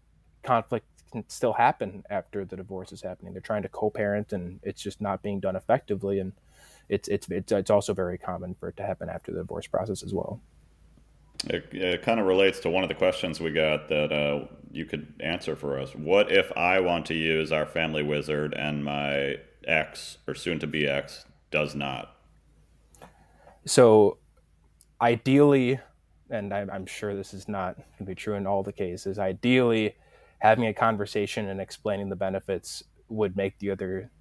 conflict 0.43 0.85
can 1.11 1.27
still 1.29 1.53
happen 1.53 2.03
after 2.09 2.45
the 2.45 2.55
divorce 2.55 2.91
is 2.91 3.01
happening. 3.01 3.33
They're 3.33 3.41
trying 3.41 3.63
to 3.63 3.69
co-parent, 3.69 4.33
and 4.33 4.59
it's 4.63 4.81
just 4.81 5.01
not 5.01 5.21
being 5.21 5.39
done 5.39 5.55
effectively, 5.55 6.19
and 6.19 6.33
it's 6.91 7.07
it's 7.07 7.27
it's, 7.29 7.51
it's 7.51 7.71
also 7.71 7.93
very 7.93 8.17
common 8.17 8.53
for 8.53 8.69
it 8.69 8.77
to 8.77 8.83
happen 8.83 9.09
after 9.09 9.31
the 9.31 9.39
divorce 9.39 9.65
process 9.65 10.03
as 10.03 10.13
well. 10.13 10.39
It, 11.45 11.69
it 11.71 12.01
kind 12.03 12.19
of 12.19 12.27
relates 12.27 12.59
to 12.59 12.69
one 12.69 12.83
of 12.83 12.89
the 12.89 12.95
questions 12.95 13.39
we 13.39 13.51
got 13.51 13.89
that 13.89 14.11
uh, 14.11 14.45
you 14.71 14.85
could 14.85 15.11
answer 15.21 15.55
for 15.55 15.79
us. 15.79 15.95
What 15.95 16.31
if 16.31 16.51
I 16.55 16.79
want 16.81 17.07
to 17.07 17.15
use 17.15 17.51
our 17.51 17.65
family 17.65 18.03
wizard 18.03 18.53
and 18.53 18.85
my 18.85 19.37
ex 19.65 20.19
or 20.27 20.35
soon 20.35 20.59
to 20.59 20.67
be 20.67 20.85
ex 20.85 21.25
does 21.49 21.73
not? 21.73 22.15
So, 23.65 24.17
ideally, 25.01 25.79
and 26.29 26.53
I'm, 26.53 26.69
I'm 26.69 26.85
sure 26.85 27.15
this 27.15 27.33
is 27.33 27.47
not 27.47 27.75
going 27.75 27.85
to 27.99 28.03
be 28.03 28.15
true 28.15 28.35
in 28.35 28.45
all 28.45 28.61
the 28.61 28.73
cases, 28.73 29.17
ideally, 29.17 29.95
having 30.39 30.67
a 30.67 30.73
conversation 30.73 31.47
and 31.47 31.59
explaining 31.59 32.09
the 32.09 32.15
benefits 32.15 32.83
would 33.07 33.35
make 33.35 33.57
the 33.59 33.71
other 33.71 34.11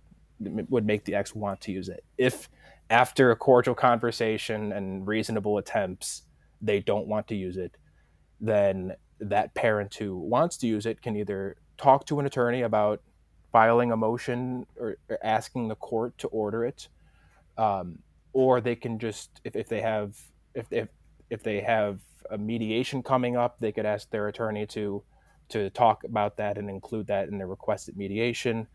would 0.41 0.87
make 0.87 1.05
the 1.05 1.15
ex 1.15 1.35
want 1.35 1.61
to 1.61 1.73
use 1.73 1.89
it. 1.89 2.03
If 2.17 2.49
after 2.91 3.31
a 3.31 3.37
cordial 3.37 3.75
conversation 3.75 4.73
and 4.73 5.07
reasonable 5.07 5.59
attempts, 5.59 6.23
they 6.61 6.81
don't 6.81 7.07
want 7.07 7.29
to 7.29 7.37
use 7.37 7.57
it, 7.57 7.77
then 8.41 8.95
that 9.21 9.55
parent 9.55 9.95
who 9.95 10.17
wants 10.19 10.57
to 10.59 10.67
use 10.67 10.87
it 10.87 11.01
can 11.01 11.17
either 11.17 11.57
talk 11.79 12.05
to 12.07 12.19
an 12.19 12.27
attorney 12.27 12.63
about 12.63 13.03
filing 13.53 13.93
a 13.93 13.97
motion 13.97 14.67
or, 14.79 14.97
or 15.09 15.19
asking 15.23 15.69
the 15.69 15.75
court 15.77 16.17
to 16.19 16.27
order 16.29 16.65
it, 16.65 16.89
um, 17.57 17.99
or 18.33 18.61
they 18.61 18.75
can 18.77 18.99
just 18.99 19.41
if, 19.45 19.57
if 19.57 19.69
they 19.69 19.81
have 19.81 20.19
if, 20.55 20.67
if 20.73 20.89
if 21.31 21.43
they 21.43 21.61
have 21.61 22.01
a 22.31 22.39
mediation 22.39 23.03
coming 23.03 23.37
up, 23.37 23.59
they 23.59 23.73
could 23.73 23.87
ask 23.87 24.11
their 24.11 24.29
attorney 24.29 24.67
to 24.67 25.03
to 25.51 25.71
talk 25.71 26.05
about 26.05 26.37
that 26.37 26.59
and 26.59 26.71
include 26.71 27.07
that 27.09 27.29
in 27.29 27.39
the 27.39 27.47
requested 27.47 27.97
mediation. 27.97 28.67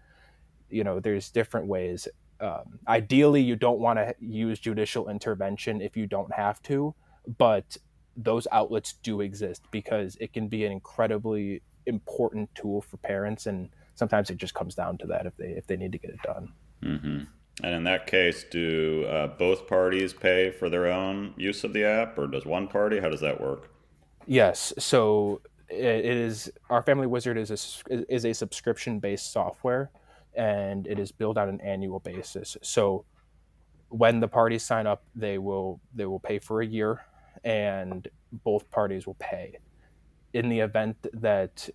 You 0.69 0.83
know, 0.83 0.99
there's 0.99 1.29
different 1.29 1.67
ways. 1.67 2.07
Um, 2.39 2.79
ideally, 2.87 3.41
you 3.41 3.55
don't 3.55 3.79
want 3.79 3.99
to 3.99 4.13
use 4.19 4.59
judicial 4.59 5.09
intervention 5.09 5.81
if 5.81 5.95
you 5.95 6.07
don't 6.07 6.33
have 6.33 6.61
to, 6.63 6.93
but 7.37 7.77
those 8.17 8.47
outlets 8.51 8.93
do 9.03 9.21
exist 9.21 9.63
because 9.71 10.17
it 10.19 10.33
can 10.33 10.47
be 10.47 10.65
an 10.65 10.71
incredibly 10.71 11.61
important 11.85 12.53
tool 12.55 12.81
for 12.81 12.97
parents, 12.97 13.45
and 13.45 13.69
sometimes 13.95 14.29
it 14.29 14.37
just 14.37 14.53
comes 14.53 14.75
down 14.75 14.97
to 14.97 15.07
that 15.07 15.25
if 15.25 15.35
they 15.37 15.49
if 15.49 15.67
they 15.67 15.77
need 15.77 15.91
to 15.91 15.97
get 15.97 16.11
it 16.11 16.21
done. 16.23 16.53
Mm-hmm. 16.83 17.23
And 17.63 17.73
in 17.73 17.83
that 17.85 18.05
case, 18.05 18.43
do 18.43 19.05
uh, 19.05 19.27
both 19.27 19.67
parties 19.67 20.11
pay 20.11 20.51
for 20.51 20.69
their 20.69 20.87
own 20.87 21.33
use 21.37 21.63
of 21.63 21.71
the 21.71 21.85
app, 21.85 22.17
or 22.17 22.27
does 22.27 22.45
one 22.45 22.67
party? 22.67 22.99
How 22.99 23.09
does 23.09 23.21
that 23.21 23.39
work? 23.39 23.69
Yes. 24.27 24.73
So 24.77 25.41
it 25.69 26.05
is 26.05 26.51
our 26.69 26.83
Family 26.83 27.07
Wizard 27.07 27.37
is 27.37 27.51
a 27.89 28.13
is 28.13 28.25
a 28.25 28.33
subscription 28.33 28.99
based 28.99 29.31
software, 29.31 29.89
and 30.35 30.87
it 30.87 30.99
is 30.99 31.11
billed 31.11 31.37
on 31.37 31.49
an 31.49 31.61
annual 31.61 31.99
basis. 31.99 32.57
So 32.61 33.05
when 33.89 34.19
the 34.19 34.27
parties 34.27 34.63
sign 34.63 34.87
up, 34.87 35.03
they 35.15 35.37
will 35.37 35.79
they 35.93 36.05
will 36.05 36.19
pay 36.19 36.39
for 36.39 36.61
a 36.61 36.65
year, 36.65 37.05
and 37.43 38.07
both 38.31 38.69
parties 38.71 39.05
will 39.07 39.15
pay. 39.15 39.57
In 40.33 40.49
the 40.49 40.59
event 40.59 40.97
that 41.13 41.69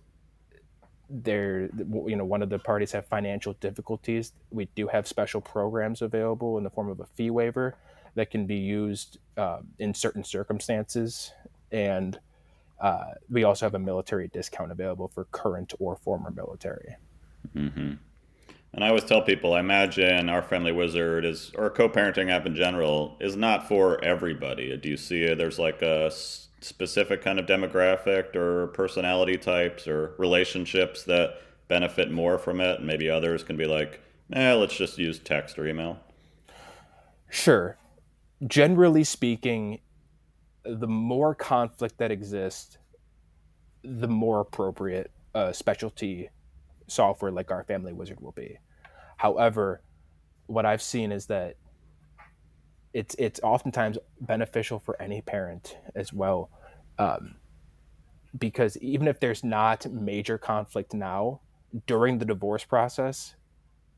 there 1.09 1.69
you 2.05 2.15
know 2.15 2.25
one 2.25 2.41
of 2.41 2.49
the 2.49 2.59
parties 2.59 2.93
have 2.93 3.05
financial 3.05 3.51
difficulties 3.59 4.31
we 4.49 4.63
do 4.75 4.87
have 4.87 5.05
special 5.05 5.41
programs 5.41 6.01
available 6.01 6.57
in 6.57 6.63
the 6.63 6.69
form 6.69 6.89
of 6.89 7.01
a 7.01 7.05
fee 7.05 7.29
waiver 7.29 7.75
that 8.15 8.31
can 8.31 8.45
be 8.45 8.55
used 8.55 9.17
uh, 9.35 9.59
in 9.79 9.93
certain 9.93 10.23
circumstances 10.23 11.33
and 11.73 12.17
uh, 12.81 13.11
we 13.29 13.43
also 13.43 13.65
have 13.65 13.75
a 13.75 13.79
military 13.79 14.27
discount 14.29 14.71
available 14.71 15.07
for 15.07 15.25
current 15.25 15.73
or 15.79 15.95
former 15.95 16.31
military. 16.31 16.95
Mm-hmm. 17.55 17.93
And 18.73 18.83
I 18.85 18.87
always 18.87 19.03
tell 19.03 19.21
people, 19.21 19.53
I 19.53 19.59
imagine 19.59 20.29
our 20.29 20.41
family 20.41 20.71
wizard 20.71 21.25
is, 21.25 21.51
or 21.55 21.69
co-parenting 21.69 22.29
app 22.31 22.45
in 22.45 22.55
general, 22.55 23.17
is 23.19 23.35
not 23.35 23.67
for 23.67 24.01
everybody. 24.03 24.75
Do 24.77 24.87
you 24.87 24.97
see 24.97 25.23
it? 25.23 25.37
there's 25.37 25.59
like 25.59 25.81
a 25.81 26.09
specific 26.61 27.21
kind 27.21 27.37
of 27.37 27.45
demographic 27.45 28.33
or 28.35 28.67
personality 28.67 29.37
types 29.37 29.87
or 29.87 30.13
relationships 30.17 31.03
that 31.03 31.41
benefit 31.67 32.11
more 32.11 32.37
from 32.37 32.61
it? 32.61 32.77
and 32.77 32.87
Maybe 32.87 33.09
others 33.09 33.43
can 33.43 33.57
be 33.57 33.65
like, 33.65 33.99
eh, 34.31 34.53
let's 34.53 34.75
just 34.75 34.97
use 34.97 35.19
text 35.19 35.59
or 35.59 35.67
email. 35.67 35.99
Sure. 37.29 37.77
Generally 38.47 39.03
speaking, 39.03 39.79
the 40.63 40.87
more 40.87 41.35
conflict 41.35 41.97
that 41.97 42.11
exists, 42.11 42.77
the 43.83 44.07
more 44.07 44.39
appropriate 44.39 45.11
uh, 45.35 45.51
specialty 45.51 46.29
software 46.91 47.31
like 47.31 47.51
our 47.51 47.63
Family 47.63 47.93
Wizard 47.93 48.19
will 48.19 48.33
be. 48.33 48.57
However, 49.17 49.81
what 50.47 50.65
I've 50.65 50.81
seen 50.81 51.11
is 51.11 51.27
that 51.27 51.55
it's 52.93 53.15
it's 53.17 53.39
oftentimes 53.41 53.97
beneficial 54.19 54.79
for 54.79 55.01
any 55.01 55.21
parent 55.21 55.77
as 55.95 56.11
well, 56.11 56.49
um, 56.99 57.35
because 58.37 58.75
even 58.77 59.07
if 59.07 59.19
there's 59.19 59.43
not 59.43 59.89
major 59.89 60.37
conflict 60.37 60.93
now, 60.93 61.39
during 61.87 62.17
the 62.17 62.25
divorce 62.25 62.65
process, 62.65 63.35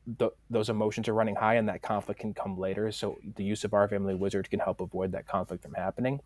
the, 0.06 0.30
those 0.50 0.68
emotions 0.68 1.08
are 1.08 1.14
running 1.14 1.34
high 1.34 1.54
and 1.54 1.68
that 1.68 1.82
conflict 1.82 2.20
can 2.20 2.34
come 2.34 2.56
later. 2.58 2.92
So 2.92 3.18
the 3.36 3.42
use 3.42 3.64
of 3.64 3.74
our 3.74 3.88
family 3.88 4.14
wizard 4.14 4.48
can 4.50 4.60
help 4.60 4.80
avoid 4.80 5.12
that 5.12 5.26
conflict 5.26 5.62
from 5.62 5.74
happening. 5.74 6.20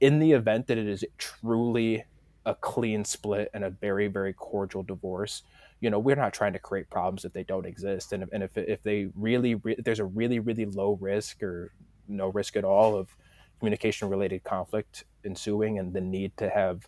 In 0.00 0.18
the 0.18 0.32
event 0.32 0.66
that 0.68 0.78
it 0.78 0.86
is 0.86 1.04
truly 1.18 2.04
a 2.44 2.54
clean 2.54 3.04
split 3.04 3.50
and 3.54 3.64
a 3.64 3.70
very, 3.70 4.08
very 4.08 4.32
cordial 4.32 4.82
divorce, 4.82 5.42
you 5.82 5.90
know, 5.90 5.98
we're 5.98 6.16
not 6.16 6.32
trying 6.32 6.52
to 6.52 6.60
create 6.60 6.88
problems 6.88 7.24
if 7.24 7.32
they 7.32 7.42
don't 7.42 7.66
exist. 7.66 8.12
And, 8.12 8.24
and 8.32 8.44
if, 8.44 8.56
if 8.56 8.82
they 8.84 9.08
really, 9.16 9.60
if 9.64 9.84
there's 9.84 9.98
a 9.98 10.04
really, 10.04 10.38
really 10.38 10.64
low 10.64 10.96
risk 11.00 11.42
or 11.42 11.72
no 12.06 12.28
risk 12.28 12.56
at 12.56 12.64
all 12.64 12.96
of 12.96 13.14
communication 13.58 14.08
related 14.08 14.44
conflict 14.44 15.04
ensuing 15.24 15.80
and 15.80 15.92
the 15.92 16.00
need 16.00 16.36
to 16.36 16.48
have 16.48 16.86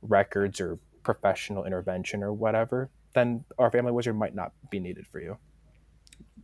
records 0.00 0.58
or 0.58 0.78
professional 1.02 1.66
intervention 1.66 2.22
or 2.22 2.32
whatever, 2.32 2.88
then 3.14 3.44
our 3.58 3.70
family 3.70 3.92
wizard 3.92 4.16
might 4.16 4.34
not 4.34 4.52
be 4.70 4.80
needed 4.80 5.06
for 5.06 5.20
you. 5.20 5.36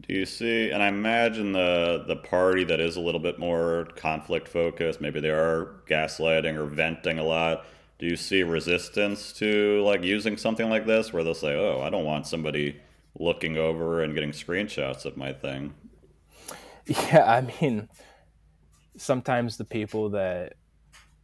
Do 0.06 0.12
you 0.12 0.26
see? 0.26 0.70
And 0.70 0.82
I 0.82 0.88
imagine 0.88 1.52
the 1.52 2.04
the 2.06 2.16
party 2.16 2.64
that 2.64 2.80
is 2.80 2.96
a 2.96 3.00
little 3.00 3.20
bit 3.20 3.38
more 3.38 3.88
conflict 3.96 4.48
focused, 4.48 5.00
maybe 5.00 5.20
they 5.20 5.30
are 5.30 5.76
gaslighting 5.88 6.56
or 6.56 6.66
venting 6.66 7.18
a 7.18 7.24
lot. 7.24 7.64
Do 7.98 8.06
you 8.06 8.16
see 8.16 8.42
resistance 8.42 9.32
to 9.34 9.82
like 9.82 10.02
using 10.02 10.36
something 10.36 10.68
like 10.68 10.86
this, 10.86 11.12
where 11.12 11.24
they'll 11.24 11.34
say, 11.34 11.54
"Oh, 11.54 11.80
I 11.80 11.90
don't 11.90 12.04
want 12.04 12.26
somebody 12.26 12.76
looking 13.18 13.56
over 13.56 14.02
and 14.02 14.14
getting 14.14 14.32
screenshots 14.32 15.04
of 15.04 15.16
my 15.16 15.32
thing"? 15.32 15.74
Yeah, 16.86 17.24
I 17.26 17.40
mean, 17.40 17.88
sometimes 18.96 19.56
the 19.56 19.64
people 19.64 20.10
that 20.10 20.54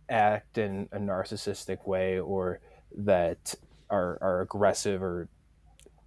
act 0.08 0.58
in 0.58 0.88
a 0.92 0.98
narcissistic 0.98 1.86
way 1.86 2.18
or 2.18 2.60
that 2.96 3.54
are, 3.88 4.18
are 4.20 4.40
aggressive 4.40 5.02
or 5.02 5.28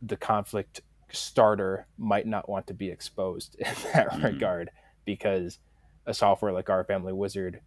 the 0.01 0.17
conflict 0.17 0.81
starter 1.11 1.87
might 1.97 2.27
not 2.27 2.49
want 2.49 2.67
to 2.67 2.73
be 2.73 2.89
exposed 2.89 3.55
in 3.59 3.73
that 3.93 4.09
mm-hmm. 4.11 4.25
regard 4.25 4.69
because 5.05 5.59
a 6.05 6.13
software 6.13 6.51
like 6.51 6.69
our 6.69 6.83
family 6.83 7.13
wizard 7.13 7.61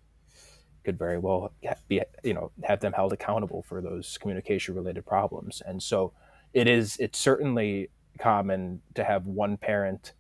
could 0.88 0.98
very 0.98 1.18
well 1.18 1.52
be 1.86 2.00
you 2.24 2.32
know 2.32 2.50
have 2.64 2.80
them 2.80 2.94
held 2.94 3.12
accountable 3.12 3.60
for 3.60 3.82
those 3.82 4.16
communication 4.16 4.74
related 4.74 5.04
problems. 5.04 5.60
And 5.66 5.82
so 5.82 6.14
it 6.54 6.66
is 6.66 6.96
it's 6.98 7.18
certainly 7.18 7.90
common 8.18 8.80
to 8.94 9.04
have 9.04 9.26
one 9.26 9.58
parent 9.58 10.14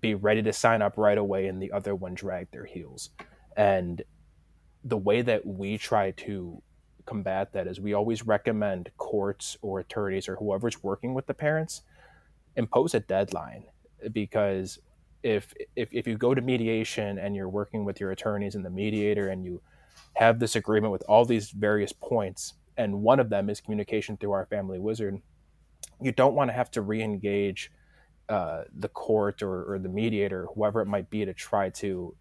be 0.00 0.14
ready 0.14 0.42
to 0.42 0.54
sign 0.54 0.80
up 0.80 0.96
right 0.96 1.18
away 1.18 1.48
and 1.48 1.60
the 1.60 1.70
other 1.70 1.94
one 1.94 2.14
drag 2.14 2.50
their 2.50 2.64
heels. 2.64 3.10
And 3.58 4.00
the 4.84 4.96
way 4.96 5.20
that 5.20 5.44
we 5.44 5.76
try 5.76 6.12
to 6.12 6.62
combat 7.04 7.52
that 7.52 7.66
is 7.66 7.78
we 7.78 7.92
always 7.92 8.26
recommend 8.26 8.90
courts 8.96 9.58
or 9.60 9.80
attorneys 9.80 10.30
or 10.30 10.36
whoever's 10.36 10.82
working 10.82 11.12
with 11.12 11.26
the 11.26 11.34
parents 11.34 11.82
impose 12.56 12.94
a 12.94 13.00
deadline 13.00 13.64
because 14.12 14.78
if, 15.22 15.52
if 15.74 15.88
if 15.92 16.06
you 16.06 16.16
go 16.16 16.34
to 16.34 16.40
mediation 16.40 17.18
and 17.18 17.34
you're 17.34 17.48
working 17.48 17.84
with 17.84 18.00
your 18.00 18.10
attorneys 18.10 18.54
and 18.54 18.64
the 18.64 18.70
mediator 18.70 19.28
and 19.28 19.44
you 19.44 19.60
have 20.14 20.38
this 20.38 20.56
agreement 20.56 20.92
with 20.92 21.02
all 21.08 21.24
these 21.24 21.50
various 21.50 21.92
points 21.92 22.54
and 22.76 23.02
one 23.02 23.20
of 23.20 23.28
them 23.28 23.50
is 23.50 23.60
communication 23.60 24.16
through 24.16 24.32
our 24.32 24.46
family 24.46 24.78
wizard 24.78 25.20
you 26.00 26.12
don't 26.12 26.34
want 26.34 26.48
to 26.48 26.54
have 26.54 26.70
to 26.70 26.82
re-engage 26.82 27.70
uh, 28.28 28.62
the 28.78 28.88
court 28.88 29.42
or, 29.42 29.72
or 29.72 29.78
the 29.78 29.88
mediator 29.88 30.46
whoever 30.54 30.80
it 30.80 30.86
might 30.86 31.08
be 31.10 31.24
to 31.24 31.32
try 31.32 31.70
to 31.70 32.14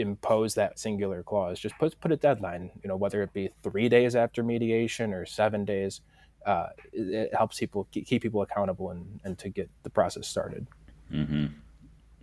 impose 0.00 0.54
that 0.54 0.78
singular 0.78 1.22
clause. 1.22 1.58
Just 1.60 1.78
put 1.78 1.98
put 2.00 2.12
a 2.12 2.16
deadline. 2.16 2.70
You 2.82 2.88
know, 2.88 2.96
whether 2.96 3.22
it 3.22 3.32
be 3.32 3.50
three 3.62 3.88
days 3.88 4.16
after 4.16 4.42
mediation 4.42 5.12
or 5.12 5.26
seven 5.26 5.64
days. 5.64 6.00
Uh, 6.46 6.68
it, 6.94 7.08
it, 7.14 7.34
helps 7.34 7.58
people 7.58 7.86
keep 7.92 8.22
people 8.22 8.40
accountable 8.40 8.92
and, 8.92 9.20
and 9.24 9.38
to 9.38 9.50
get 9.50 9.68
the 9.82 9.90
process 9.90 10.26
started. 10.26 10.66
Mm-hmm. 11.12 11.48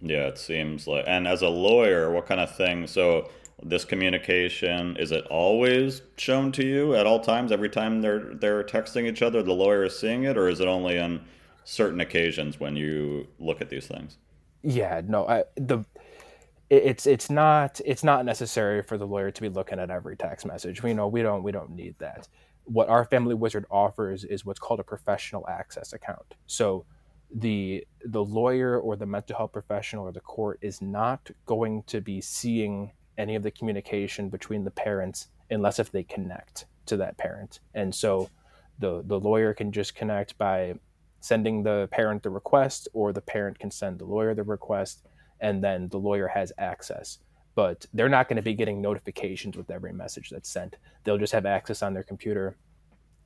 Yeah, 0.02 0.28
it 0.28 0.38
seems 0.38 0.88
like. 0.88 1.06
And 1.08 1.28
as 1.28 1.42
a 1.42 1.50
lawyer, 1.50 2.12
what 2.12 2.28
kind 2.28 2.40
of 2.40 2.56
thing? 2.56 2.88
So 2.88 3.30
this 3.64 3.84
communication 3.84 4.96
is 4.98 5.12
it 5.12 5.26
always 5.26 6.02
shown 6.18 6.52
to 6.54 6.66
you 6.66 6.96
at 6.96 7.08
all 7.08 7.20
times? 7.20 7.52
Every 7.52 7.70
time 7.70 8.02
they're 8.02 8.36
they're 8.36 8.64
texting 8.64 9.06
each 9.06 9.22
other, 9.22 9.42
the 9.42 9.54
lawyer 9.54 9.86
is 9.86 9.98
seeing 9.98 10.24
it, 10.24 10.38
or 10.38 10.48
is 10.48 10.60
it 10.60 10.68
only 10.68 11.00
on 11.00 11.26
certain 11.64 12.00
occasions 12.00 12.60
when 12.60 12.76
you 12.76 13.28
look 13.40 13.62
at 13.62 13.70
these 13.70 13.88
things? 13.88 14.18
Yeah, 14.62 15.02
no. 15.06 15.28
I, 15.28 15.44
the 15.56 15.84
it's 16.70 17.08
it's 17.08 17.30
not 17.30 17.80
it's 17.86 18.04
not 18.04 18.26
necessary 18.26 18.84
for 18.84 18.98
the 18.98 19.08
lawyer 19.08 19.32
to 19.32 19.42
be 19.42 19.50
looking 19.50 19.80
at 19.80 19.90
every 19.90 20.18
text 20.18 20.46
message. 20.46 20.84
We 20.84 20.94
know 20.94 21.08
we 21.08 21.22
don't 21.22 21.44
we 21.44 21.52
don't 21.52 21.72
need 21.72 21.96
that. 22.00 22.28
What 22.66 22.90
our 22.90 23.06
family 23.06 23.34
wizard 23.34 23.66
offers 23.72 24.26
is 24.26 24.46
what's 24.46 24.60
called 24.60 24.82
a 24.82 24.84
professional 24.84 25.48
access 25.48 25.94
account. 25.94 26.36
So 26.46 26.86
the 27.34 27.86
the 28.06 28.24
lawyer 28.24 28.80
or 28.80 28.96
the 28.96 29.06
mental 29.06 29.36
health 29.36 29.52
professional 29.52 30.06
or 30.06 30.12
the 30.12 30.20
court 30.22 30.60
is 30.62 30.82
not 30.82 31.30
going 31.46 31.84
to 31.84 32.00
be 32.00 32.22
seeing 32.22 32.92
any 33.18 33.36
of 33.36 33.44
the 33.44 33.52
communication 33.52 34.30
between 34.30 34.64
the 34.64 34.72
parents 34.72 35.28
unless 35.50 35.80
if 35.80 35.92
they 35.92 36.04
connect 36.04 36.66
to 36.86 36.98
that 36.98 37.18
parent. 37.18 37.60
And 37.74 37.94
so 37.94 38.30
the 38.80 39.04
the 39.06 39.20
lawyer 39.20 39.54
can 39.54 39.72
just 39.72 39.96
connect 39.96 40.38
by 40.38 40.76
sending 41.20 41.64
the 41.64 41.90
parent 41.92 42.24
the 42.24 42.30
request 42.30 42.88
or 42.94 43.12
the 43.12 43.22
parent 43.22 43.60
can 43.60 43.72
send 43.72 44.00
the 44.00 44.06
lawyer 44.06 44.34
the 44.34 44.44
request 44.44 45.06
and 45.40 45.64
then 45.64 45.90
the 45.90 46.00
lawyer 46.00 46.28
has 46.28 46.52
access. 46.58 47.20
But 47.56 47.88
they're 47.94 48.08
not 48.08 48.30
going 48.30 48.38
to 48.38 48.44
be 48.44 48.54
getting 48.54 48.82
notifications 48.82 49.58
with 49.58 49.72
every 49.72 49.92
message 49.92 50.30
that's 50.30 50.50
sent. 50.50 50.76
They'll 51.04 51.18
just 51.18 51.34
have 51.34 51.46
access 51.46 51.82
on 51.82 51.94
their 51.94 52.04
computer 52.04 52.56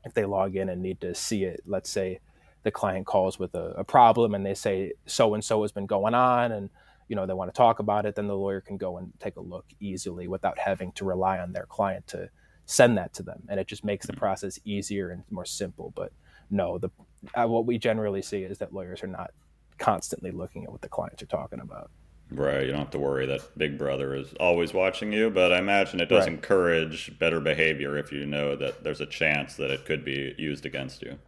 if 0.06 0.14
they 0.14 0.26
log 0.26 0.56
in 0.56 0.70
and 0.70 0.82
need 0.82 1.02
to 1.02 1.14
see 1.14 1.44
it. 1.44 1.62
Let's 1.66 1.90
say 1.90 2.20
the 2.64 2.72
client 2.72 3.06
calls 3.06 3.40
with 3.40 3.54
a, 3.56 3.74
a 3.78 3.84
problem 3.84 4.34
and 4.36 4.46
they 4.46 4.54
say 4.54 4.94
so 5.06 5.34
and 5.34 5.44
so 5.44 5.62
has 5.62 5.72
been 5.72 5.86
going 5.86 6.14
on 6.14 6.52
and 6.52 6.70
you 7.08 7.16
know 7.16 7.26
they 7.26 7.34
want 7.34 7.54
to 7.54 7.58
talk 7.58 7.80
about 7.80 8.06
it 8.06 8.16
then 8.16 8.28
the 8.28 8.36
lawyer 8.36 8.62
can 8.62 8.78
go 8.78 8.98
and 8.98 9.12
take 9.20 9.36
a 9.38 9.42
look 9.42 9.66
easily 9.80 10.28
without 10.28 10.58
having 10.58 10.92
to 10.94 11.06
rely 11.06 11.40
on 11.40 11.52
their 11.52 11.66
client 11.66 12.06
to 12.08 12.30
send 12.66 12.98
that 12.98 13.14
to 13.14 13.24
them 13.24 13.42
and 13.50 13.60
it 13.60 13.68
just 13.68 13.84
makes 13.84 14.06
the 14.06 14.14
process 14.14 14.60
easier 14.66 15.10
and 15.10 15.24
more 15.30 15.46
simple 15.46 15.92
but 15.96 16.12
no 16.50 16.78
the 16.78 16.90
uh, 17.36 17.48
what 17.48 17.66
we 17.66 17.78
generally 17.78 18.22
see 18.22 18.44
is 18.44 18.60
that 18.60 18.74
lawyers 18.74 19.04
are 19.04 19.08
not 19.08 19.32
constantly 19.78 20.32
looking 20.32 20.64
at 20.64 20.72
what 20.72 20.82
the 20.82 20.90
clients 20.90 21.22
are 21.22 21.28
talking 21.28 21.60
about 21.60 21.90
Right. 22.34 22.66
You 22.66 22.72
don't 22.72 22.80
have 22.80 22.92
to 22.92 23.00
worry 23.00 23.26
that 23.26 23.58
Big 23.58 23.78
Brother 23.78 24.16
is 24.16 24.34
always 24.40 24.74
watching 24.74 25.12
you, 25.12 25.30
but 25.30 25.52
I 25.52 25.60
imagine 25.60 26.00
it 26.00 26.08
does 26.08 26.22
right. 26.24 26.34
encourage 26.34 27.18
better 27.20 27.42
behavior 27.42 27.98
if 27.98 28.14
you 28.14 28.26
know 28.26 28.56
that 28.56 28.86
there's 28.86 29.02
a 29.02 29.06
chance 29.06 29.56
that 29.56 29.70
it 29.70 29.86
could 29.86 30.06
be 30.06 30.34
used 30.38 30.66
against 30.66 31.02
you. 31.02 31.20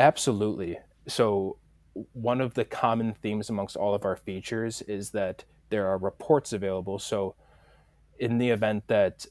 Absolutely. 0.00 0.78
So, 1.08 1.58
one 2.14 2.40
of 2.40 2.54
the 2.54 2.64
common 2.64 3.12
themes 3.12 3.50
amongst 3.50 3.76
all 3.76 3.94
of 3.94 4.06
our 4.06 4.16
features 4.16 4.80
is 4.82 5.10
that 5.10 5.44
there 5.68 5.86
are 5.88 5.98
reports 5.98 6.54
available. 6.54 6.98
So, 6.98 7.34
in 8.18 8.38
the 8.38 8.48
event 8.48 8.84
that 8.86 9.26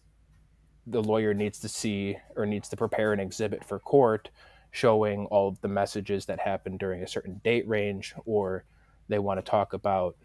the 0.86 1.02
lawyer 1.02 1.34
needs 1.34 1.60
to 1.62 1.70
see 1.70 2.18
or 2.36 2.46
needs 2.46 2.70
to 2.70 2.78
prepare 2.78 3.14
an 3.14 3.20
exhibit 3.20 3.64
for 3.66 3.80
court 3.80 4.30
showing 4.70 5.26
all 5.28 5.48
of 5.48 5.60
the 5.62 5.68
messages 5.68 6.28
that 6.28 6.40
happened 6.40 6.78
during 6.78 7.02
a 7.02 7.08
certain 7.08 7.42
date 7.44 7.68
range, 7.68 8.14
or 8.26 8.64
they 9.08 9.18
want 9.18 9.44
to 9.44 9.50
talk 9.50 9.74
about 9.74 10.16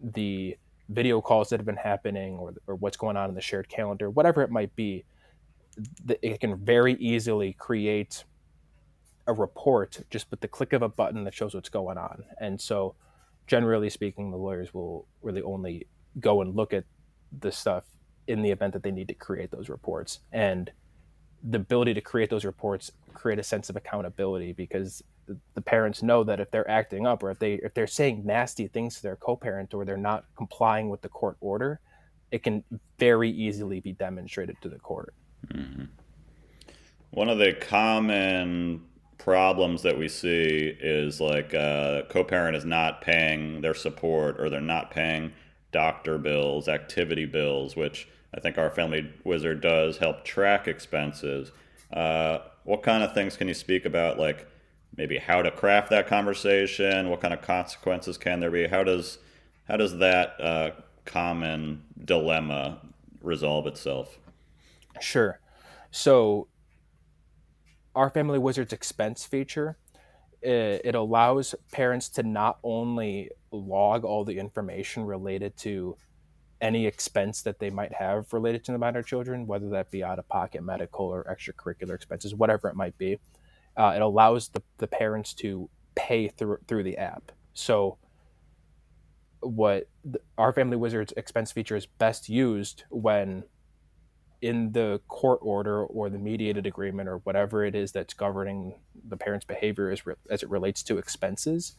the 0.00 0.56
video 0.88 1.20
calls 1.20 1.48
that 1.50 1.60
have 1.60 1.66
been 1.66 1.76
happening 1.76 2.38
or, 2.38 2.54
or 2.66 2.74
what's 2.74 2.96
going 2.96 3.16
on 3.16 3.28
in 3.28 3.36
the 3.36 3.40
shared 3.40 3.68
calendar, 3.68 4.10
whatever 4.10 4.42
it 4.42 4.50
might 4.50 4.74
be, 4.74 5.04
it 6.22 6.40
can 6.40 6.56
very 6.56 6.94
easily 6.94 7.52
create 7.52 8.24
a 9.26 9.32
report 9.32 10.00
just 10.10 10.30
with 10.30 10.40
the 10.40 10.48
click 10.48 10.72
of 10.72 10.82
a 10.82 10.88
button 10.88 11.24
that 11.24 11.34
shows 11.34 11.54
what's 11.54 11.68
going 11.68 11.98
on. 11.98 12.24
And 12.40 12.60
so, 12.60 12.94
generally 13.46 13.90
speaking, 13.90 14.30
the 14.30 14.36
lawyers 14.36 14.72
will 14.72 15.06
really 15.22 15.42
only 15.42 15.86
go 16.20 16.40
and 16.42 16.54
look 16.54 16.72
at 16.72 16.84
the 17.40 17.52
stuff 17.52 17.84
in 18.26 18.42
the 18.42 18.50
event 18.50 18.72
that 18.72 18.82
they 18.82 18.90
need 18.90 19.08
to 19.08 19.14
create 19.14 19.50
those 19.50 19.68
reports. 19.68 20.20
And 20.32 20.70
the 21.42 21.58
ability 21.58 21.94
to 21.94 22.00
create 22.00 22.30
those 22.30 22.44
reports 22.44 22.90
create 23.14 23.38
a 23.38 23.42
sense 23.42 23.70
of 23.70 23.76
accountability 23.76 24.52
because 24.52 25.02
the, 25.54 25.60
parents 25.60 26.02
know 26.02 26.22
that 26.22 26.38
if 26.38 26.50
they're 26.50 26.68
acting 26.70 27.06
up 27.06 27.22
or 27.22 27.30
if 27.30 27.38
they 27.38 27.54
if 27.54 27.74
they're 27.74 27.86
saying 27.86 28.22
nasty 28.24 28.68
things 28.68 28.96
to 28.96 29.02
their 29.02 29.16
co-parent 29.16 29.74
or 29.74 29.84
they're 29.84 29.96
not 29.96 30.24
complying 30.36 30.88
with 30.88 31.00
the 31.02 31.08
court 31.08 31.36
order 31.40 31.80
it 32.30 32.42
can 32.42 32.62
very 32.98 33.30
easily 33.30 33.80
be 33.80 33.92
demonstrated 33.92 34.56
to 34.60 34.68
the 34.68 34.78
court 34.78 35.14
mm-hmm. 35.48 35.84
one 37.10 37.28
of 37.28 37.38
the 37.38 37.52
common 37.54 38.80
problems 39.18 39.82
that 39.82 39.98
we 39.98 40.08
see 40.08 40.76
is 40.80 41.20
like 41.20 41.54
uh, 41.54 42.02
co-parent 42.08 42.56
is 42.56 42.64
not 42.64 43.00
paying 43.00 43.60
their 43.60 43.74
support 43.74 44.38
or 44.40 44.50
they're 44.50 44.60
not 44.60 44.90
paying 44.90 45.32
doctor 45.72 46.16
bills 46.16 46.68
activity 46.68 47.26
bills 47.26 47.76
which 47.76 48.08
i 48.34 48.40
think 48.40 48.56
our 48.56 48.70
family 48.70 49.10
wizard 49.24 49.60
does 49.60 49.98
help 49.98 50.24
track 50.24 50.68
expenses. 50.68 51.52
Uh, 51.92 52.38
what 52.64 52.82
kind 52.82 53.02
of 53.02 53.14
things 53.14 53.36
can 53.36 53.48
you 53.48 53.54
speak 53.54 53.84
about 53.84 54.18
like 54.18 54.46
maybe 54.96 55.18
how 55.18 55.42
to 55.42 55.50
craft 55.50 55.90
that 55.90 56.06
conversation? 56.06 57.08
What 57.08 57.20
kind 57.20 57.32
of 57.32 57.42
consequences 57.42 58.18
can 58.18 58.40
there 58.40 58.50
be? 58.50 58.66
How 58.66 58.84
does 58.84 59.18
how 59.68 59.76
does 59.76 59.98
that 59.98 60.40
uh, 60.40 60.70
common 61.04 61.84
dilemma 62.04 62.78
resolve 63.20 63.66
itself? 63.66 64.18
Sure. 65.00 65.40
So 65.90 66.48
our 67.96 68.10
family 68.10 68.38
wizards 68.38 68.72
expense 68.72 69.24
feature 69.24 69.76
it, 70.42 70.82
it 70.84 70.94
allows 70.94 71.54
parents 71.72 72.08
to 72.10 72.22
not 72.22 72.58
only 72.62 73.30
log 73.50 74.04
all 74.04 74.24
the 74.24 74.38
information 74.38 75.04
related 75.04 75.56
to 75.56 75.96
any 76.60 76.86
expense 76.86 77.42
that 77.42 77.58
they 77.58 77.70
might 77.70 77.92
have 77.92 78.32
related 78.32 78.64
to 78.64 78.72
the 78.72 78.78
minor 78.78 79.02
children, 79.02 79.46
whether 79.46 79.68
that 79.70 79.90
be 79.90 80.04
out 80.04 80.18
of 80.18 80.28
pocket 80.28 80.62
medical 80.62 81.06
or 81.06 81.24
extracurricular 81.24 81.94
expenses, 81.94 82.34
whatever 82.34 82.68
it 82.68 82.76
might 82.76 82.96
be 82.96 83.18
uh, 83.76 83.92
it 83.94 84.02
allows 84.02 84.48
the, 84.48 84.62
the 84.78 84.86
parents 84.86 85.34
to 85.34 85.68
pay 85.94 86.28
through 86.28 86.58
through 86.66 86.82
the 86.82 86.96
app. 86.96 87.32
So 87.54 87.98
what 89.40 89.88
the, 90.04 90.20
our 90.38 90.52
family 90.52 90.76
wizards 90.76 91.12
expense 91.16 91.52
feature 91.52 91.76
is 91.76 91.86
best 91.86 92.28
used 92.28 92.84
when 92.90 93.44
in 94.46 94.70
the 94.70 95.00
court 95.08 95.40
order 95.42 95.84
or 95.86 96.08
the 96.08 96.18
mediated 96.18 96.66
agreement 96.66 97.08
or 97.08 97.18
whatever 97.24 97.64
it 97.64 97.74
is 97.74 97.90
that's 97.90 98.14
governing 98.14 98.72
the 99.08 99.16
parent's 99.16 99.44
behavior 99.44 99.90
as, 99.90 100.06
re- 100.06 100.14
as 100.30 100.44
it 100.44 100.48
relates 100.48 100.84
to 100.84 100.98
expenses 100.98 101.74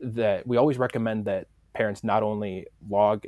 that 0.00 0.44
we 0.44 0.56
always 0.56 0.76
recommend 0.76 1.24
that 1.24 1.46
parents 1.72 2.02
not 2.02 2.24
only 2.24 2.66
log 2.88 3.26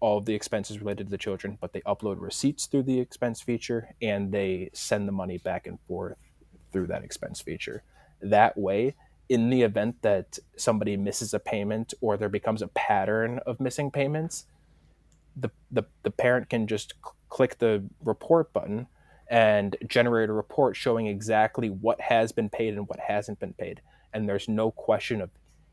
all 0.00 0.18
of 0.18 0.26
the 0.26 0.34
expenses 0.34 0.78
related 0.80 1.06
to 1.06 1.10
the 1.10 1.16
children 1.16 1.56
but 1.58 1.72
they 1.72 1.80
upload 1.82 2.20
receipts 2.20 2.66
through 2.66 2.82
the 2.82 3.00
expense 3.00 3.40
feature 3.40 3.88
and 4.02 4.30
they 4.30 4.68
send 4.74 5.08
the 5.08 5.12
money 5.12 5.38
back 5.38 5.66
and 5.66 5.78
forth 5.88 6.18
through 6.70 6.86
that 6.86 7.02
expense 7.02 7.40
feature. 7.40 7.82
That 8.20 8.58
way, 8.58 8.94
in 9.30 9.48
the 9.48 9.62
event 9.62 9.96
that 10.02 10.38
somebody 10.56 10.98
misses 10.98 11.32
a 11.32 11.38
payment 11.38 11.94
or 12.02 12.18
there 12.18 12.28
becomes 12.28 12.60
a 12.60 12.68
pattern 12.68 13.40
of 13.46 13.58
missing 13.58 13.90
payments, 13.90 14.44
the, 15.36 15.50
the, 15.70 15.84
the 16.02 16.10
parent 16.10 16.48
can 16.48 16.66
just 16.66 16.90
c- 17.04 17.10
click 17.28 17.58
the 17.58 17.84
report 18.04 18.52
button 18.52 18.86
and 19.28 19.76
generate 19.86 20.28
a 20.28 20.32
report 20.32 20.76
showing 20.76 21.06
exactly 21.06 21.70
what 21.70 22.00
has 22.00 22.32
been 22.32 22.50
paid 22.50 22.74
and 22.74 22.86
what 22.88 23.00
hasn't 23.00 23.38
been 23.40 23.54
paid. 23.54 23.80
And 24.12 24.28
there's 24.28 24.48
no 24.48 24.70
question 24.70 25.20
of 25.20 25.30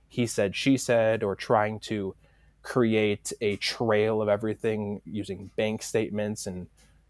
he 0.08 0.26
said, 0.26 0.56
she 0.56 0.76
said, 0.76 1.24
or 1.24 1.36
trying 1.36 1.80
to 1.82 2.15
create 2.63 3.32
a 3.41 3.56
trail 3.58 4.22
of 4.22 4.28
everything 4.28 5.02
using 5.06 5.52
bank 5.56 5.82
statements 5.82 6.48
and 6.48 6.67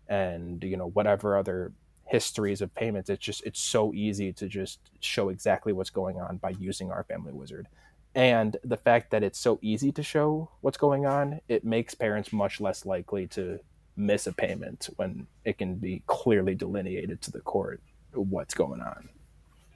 and 0.07 0.63
you 0.63 0.75
know 0.75 0.89
whatever 0.89 1.37
other 1.37 1.71
histories 2.05 2.61
of 2.61 2.73
payments. 2.75 3.09
It's 3.09 3.23
just 3.23 3.43
it's 3.45 3.59
so 3.59 3.93
easy 3.93 4.33
to 4.33 4.47
just 4.47 4.79
show 4.99 5.29
exactly 5.29 5.71
what's 5.71 5.89
going 5.91 6.19
on 6.19 6.37
by 6.37 6.51
using 6.59 6.91
our 6.91 7.03
family 7.03 7.31
wizard. 7.31 7.67
And 8.15 8.57
the 8.63 8.77
fact 8.77 9.11
that 9.11 9.23
it's 9.23 9.39
so 9.39 9.59
easy 9.61 9.91
to 9.91 10.03
show 10.03 10.49
what's 10.61 10.77
going 10.77 11.05
on, 11.05 11.41
it 11.47 11.63
makes 11.63 11.93
parents 11.93 12.33
much 12.33 12.59
less 12.59 12.85
likely 12.85 13.27
to 13.27 13.59
miss 13.95 14.27
a 14.27 14.33
payment 14.33 14.89
when 14.95 15.27
it 15.45 15.57
can 15.57 15.75
be 15.75 16.01
clearly 16.07 16.55
delineated 16.55 17.21
to 17.21 17.31
the 17.31 17.41
court 17.41 17.81
what's 18.13 18.53
going 18.53 18.81
on. 18.81 19.09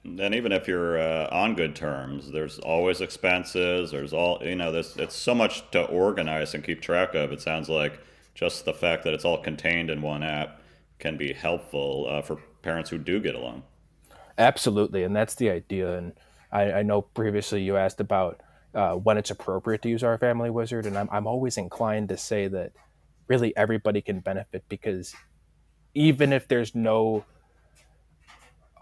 And 0.04 0.34
even 0.34 0.52
if 0.52 0.68
you're 0.68 0.98
uh, 0.98 1.28
on 1.30 1.54
good 1.54 1.74
terms, 1.74 2.30
there's 2.30 2.58
always 2.58 3.00
expenses. 3.00 3.90
There's 3.90 4.12
all 4.12 4.38
you 4.42 4.54
know. 4.54 4.70
There's 4.70 4.96
it's 4.98 5.16
so 5.16 5.34
much 5.34 5.70
to 5.70 5.84
organize 5.84 6.54
and 6.54 6.62
keep 6.62 6.82
track 6.82 7.14
of. 7.14 7.32
It 7.32 7.40
sounds 7.40 7.70
like 7.70 7.98
just 8.34 8.66
the 8.66 8.74
fact 8.74 9.04
that 9.04 9.14
it's 9.14 9.24
all 9.24 9.38
contained 9.38 9.88
in 9.88 10.02
one 10.02 10.22
app 10.22 10.60
can 10.98 11.16
be 11.16 11.32
helpful 11.32 12.06
uh, 12.08 12.20
for 12.20 12.36
parents 12.60 12.90
who 12.90 12.98
do 12.98 13.18
get 13.18 13.34
along. 13.34 13.62
Absolutely, 14.36 15.04
and 15.04 15.16
that's 15.16 15.36
the 15.36 15.48
idea. 15.48 15.96
And 15.96 16.12
I, 16.54 16.72
I 16.72 16.82
know 16.82 17.02
previously 17.02 17.62
you 17.62 17.76
asked 17.76 18.00
about 18.00 18.40
uh, 18.74 18.94
when 18.94 19.18
it's 19.18 19.30
appropriate 19.30 19.82
to 19.82 19.88
use 19.88 20.02
our 20.02 20.16
family 20.16 20.50
wizard, 20.50 20.86
and 20.86 20.96
I'm 20.96 21.08
I'm 21.12 21.26
always 21.26 21.58
inclined 21.58 22.08
to 22.08 22.16
say 22.16 22.48
that 22.48 22.72
really 23.28 23.54
everybody 23.56 24.00
can 24.00 24.20
benefit 24.20 24.64
because 24.68 25.14
even 25.94 26.32
if 26.32 26.48
there's 26.48 26.74
no 26.74 27.24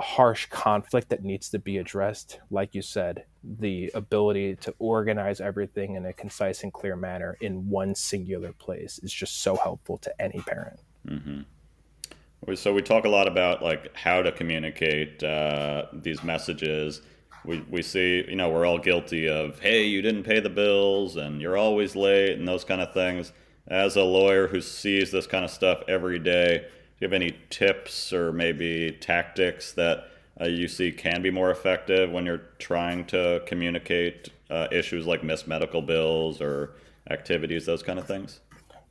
harsh 0.01 0.47
conflict 0.47 1.11
that 1.11 1.23
needs 1.23 1.49
to 1.51 1.59
be 1.59 1.79
addressed, 1.79 2.41
like 2.51 2.75
you 2.75 2.83
said, 2.83 3.25
the 3.45 3.91
ability 3.95 4.57
to 4.57 4.75
organize 4.79 5.41
everything 5.41 5.95
in 5.95 6.07
a 6.07 6.13
concise 6.13 6.63
and 6.63 6.73
clear 6.73 6.97
manner 6.97 7.37
in 7.41 7.69
one 7.69 7.95
singular 7.95 8.53
place 8.53 8.99
is 9.03 9.13
just 9.13 9.43
so 9.43 9.57
helpful 9.57 9.99
to 9.99 10.23
any 10.23 10.41
parent. 10.41 10.81
Mm-hmm. 11.07 12.55
So 12.55 12.73
we 12.73 12.83
talk 12.83 13.05
a 13.05 13.09
lot 13.09 13.29
about 13.29 13.63
like 13.63 13.95
how 13.97 14.23
to 14.23 14.33
communicate 14.33 15.23
uh, 15.23 15.87
these 15.93 16.25
messages. 16.25 17.03
We, 17.45 17.65
we 17.69 17.83
see, 17.83 18.25
you 18.29 18.37
know, 18.37 18.51
we're 18.51 18.65
all 18.67 18.79
guilty 18.79 19.29
of, 19.29 19.59
hey, 19.61 19.85
you 19.85 20.01
didn't 20.01 20.23
pay 20.23 20.41
the 20.41 20.51
bills 20.51 21.17
and 21.17 21.41
you're 21.41 21.57
always 21.57 21.97
late 21.97 22.39
and 22.39 22.47
those 22.47 22.65
kind 22.65 22.81
of 22.81 22.93
things. 22.93 23.33
as 23.69 23.97
a 23.97 24.03
lawyer 24.03 24.49
who 24.49 24.61
sees 24.61 25.11
this 25.11 25.27
kind 25.27 25.45
of 25.45 25.51
stuff 25.51 25.83
every 25.89 26.19
day, 26.19 26.59
do 26.59 26.65
you 27.01 27.07
have 27.07 27.13
any 27.13 27.37
tips 27.51 28.13
or 28.13 28.33
maybe 28.33 28.97
tactics 29.01 29.73
that 29.73 30.09
uh, 30.41 30.47
you 30.47 30.69
see 30.69 30.93
can 30.93 31.23
be 31.23 31.31
more 31.31 31.51
effective 31.51 32.11
when 32.11 32.25
you're 32.25 32.43
trying 32.59 33.05
to 33.07 33.43
communicate 33.47 34.31
uh, 34.51 34.69
issues 34.71 35.07
like 35.07 35.23
missed 35.23 35.47
medical 35.47 35.83
bills 35.83 36.41
or 36.41 36.75
activities, 37.11 37.67
those 37.67 37.83
kind 37.83 37.99
of 37.99 38.07
things? 38.07 38.41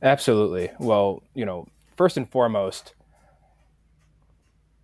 Absolutely. 0.02 0.70
Well, 0.78 1.22
you 1.34 1.44
know, 1.44 1.66
first 1.96 2.16
and 2.16 2.28
foremost, 2.28 2.94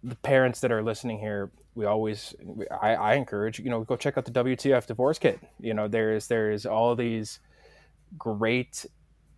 the 0.02 0.14
parents 0.16 0.60
that 0.60 0.70
are 0.70 0.82
listening 0.82 1.18
here, 1.18 1.50
we 1.78 1.86
always, 1.86 2.34
I, 2.82 2.96
I 2.96 3.14
encourage, 3.14 3.60
you 3.60 3.70
know, 3.70 3.84
go 3.84 3.94
check 3.94 4.18
out 4.18 4.24
the 4.24 4.32
WTF 4.32 4.86
divorce 4.86 5.16
kit. 5.16 5.38
You 5.60 5.74
know, 5.74 5.86
there's, 5.86 6.26
there's 6.26 6.66
all 6.66 6.96
these 6.96 7.38
great 8.18 8.84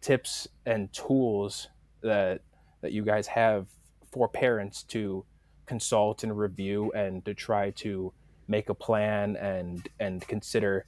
tips 0.00 0.48
and 0.64 0.90
tools 0.90 1.68
that, 2.02 2.40
that 2.80 2.92
you 2.92 3.04
guys 3.04 3.26
have 3.26 3.66
for 4.10 4.26
parents 4.26 4.84
to 4.84 5.26
consult 5.66 6.22
and 6.22 6.36
review 6.36 6.90
and 6.92 7.22
to 7.26 7.34
try 7.34 7.72
to 7.72 8.10
make 8.48 8.70
a 8.70 8.74
plan 8.74 9.36
and, 9.36 9.86
and 10.00 10.26
consider, 10.26 10.86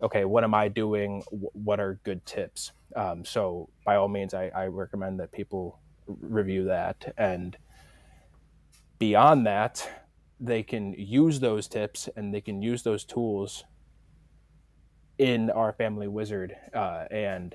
okay, 0.00 0.24
what 0.24 0.44
am 0.44 0.54
I 0.54 0.68
doing? 0.68 1.24
What 1.30 1.80
are 1.80 1.98
good 2.04 2.24
tips? 2.24 2.70
Um, 2.94 3.24
so 3.24 3.68
by 3.84 3.96
all 3.96 4.06
means, 4.06 4.32
I, 4.32 4.52
I 4.54 4.66
recommend 4.66 5.18
that 5.18 5.32
people 5.32 5.80
review 6.06 6.66
that. 6.66 7.12
And 7.18 7.56
beyond 9.00 9.44
that, 9.48 9.88
they 10.40 10.62
can 10.62 10.92
use 10.94 11.40
those 11.40 11.68
tips 11.68 12.08
and 12.16 12.34
they 12.34 12.40
can 12.40 12.60
use 12.62 12.82
those 12.82 13.04
tools 13.04 13.64
in 15.18 15.50
our 15.50 15.72
family 15.72 16.08
wizard. 16.08 16.56
Uh, 16.74 17.04
and 17.10 17.54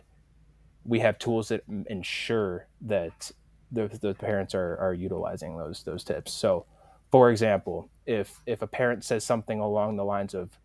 we 0.86 1.00
have 1.00 1.20
tools 1.20 1.50
that 1.50 1.64
ensure 1.90 2.68
that 2.82 3.32
the, 3.72 3.88
the 4.02 4.14
parents 4.14 4.56
are, 4.56 4.78
are 4.78 4.94
utilizing 4.94 5.58
those 5.58 5.84
those 5.84 6.04
tips. 6.04 6.32
So, 6.32 6.66
for 7.12 7.30
example, 7.32 7.90
if 8.06 8.42
if 8.46 8.62
a 8.62 8.68
parent 8.68 9.04
says 9.04 9.24
something 9.24 9.60
along 9.60 9.98
the 9.98 10.06
lines 10.06 10.34
of, 10.34 10.58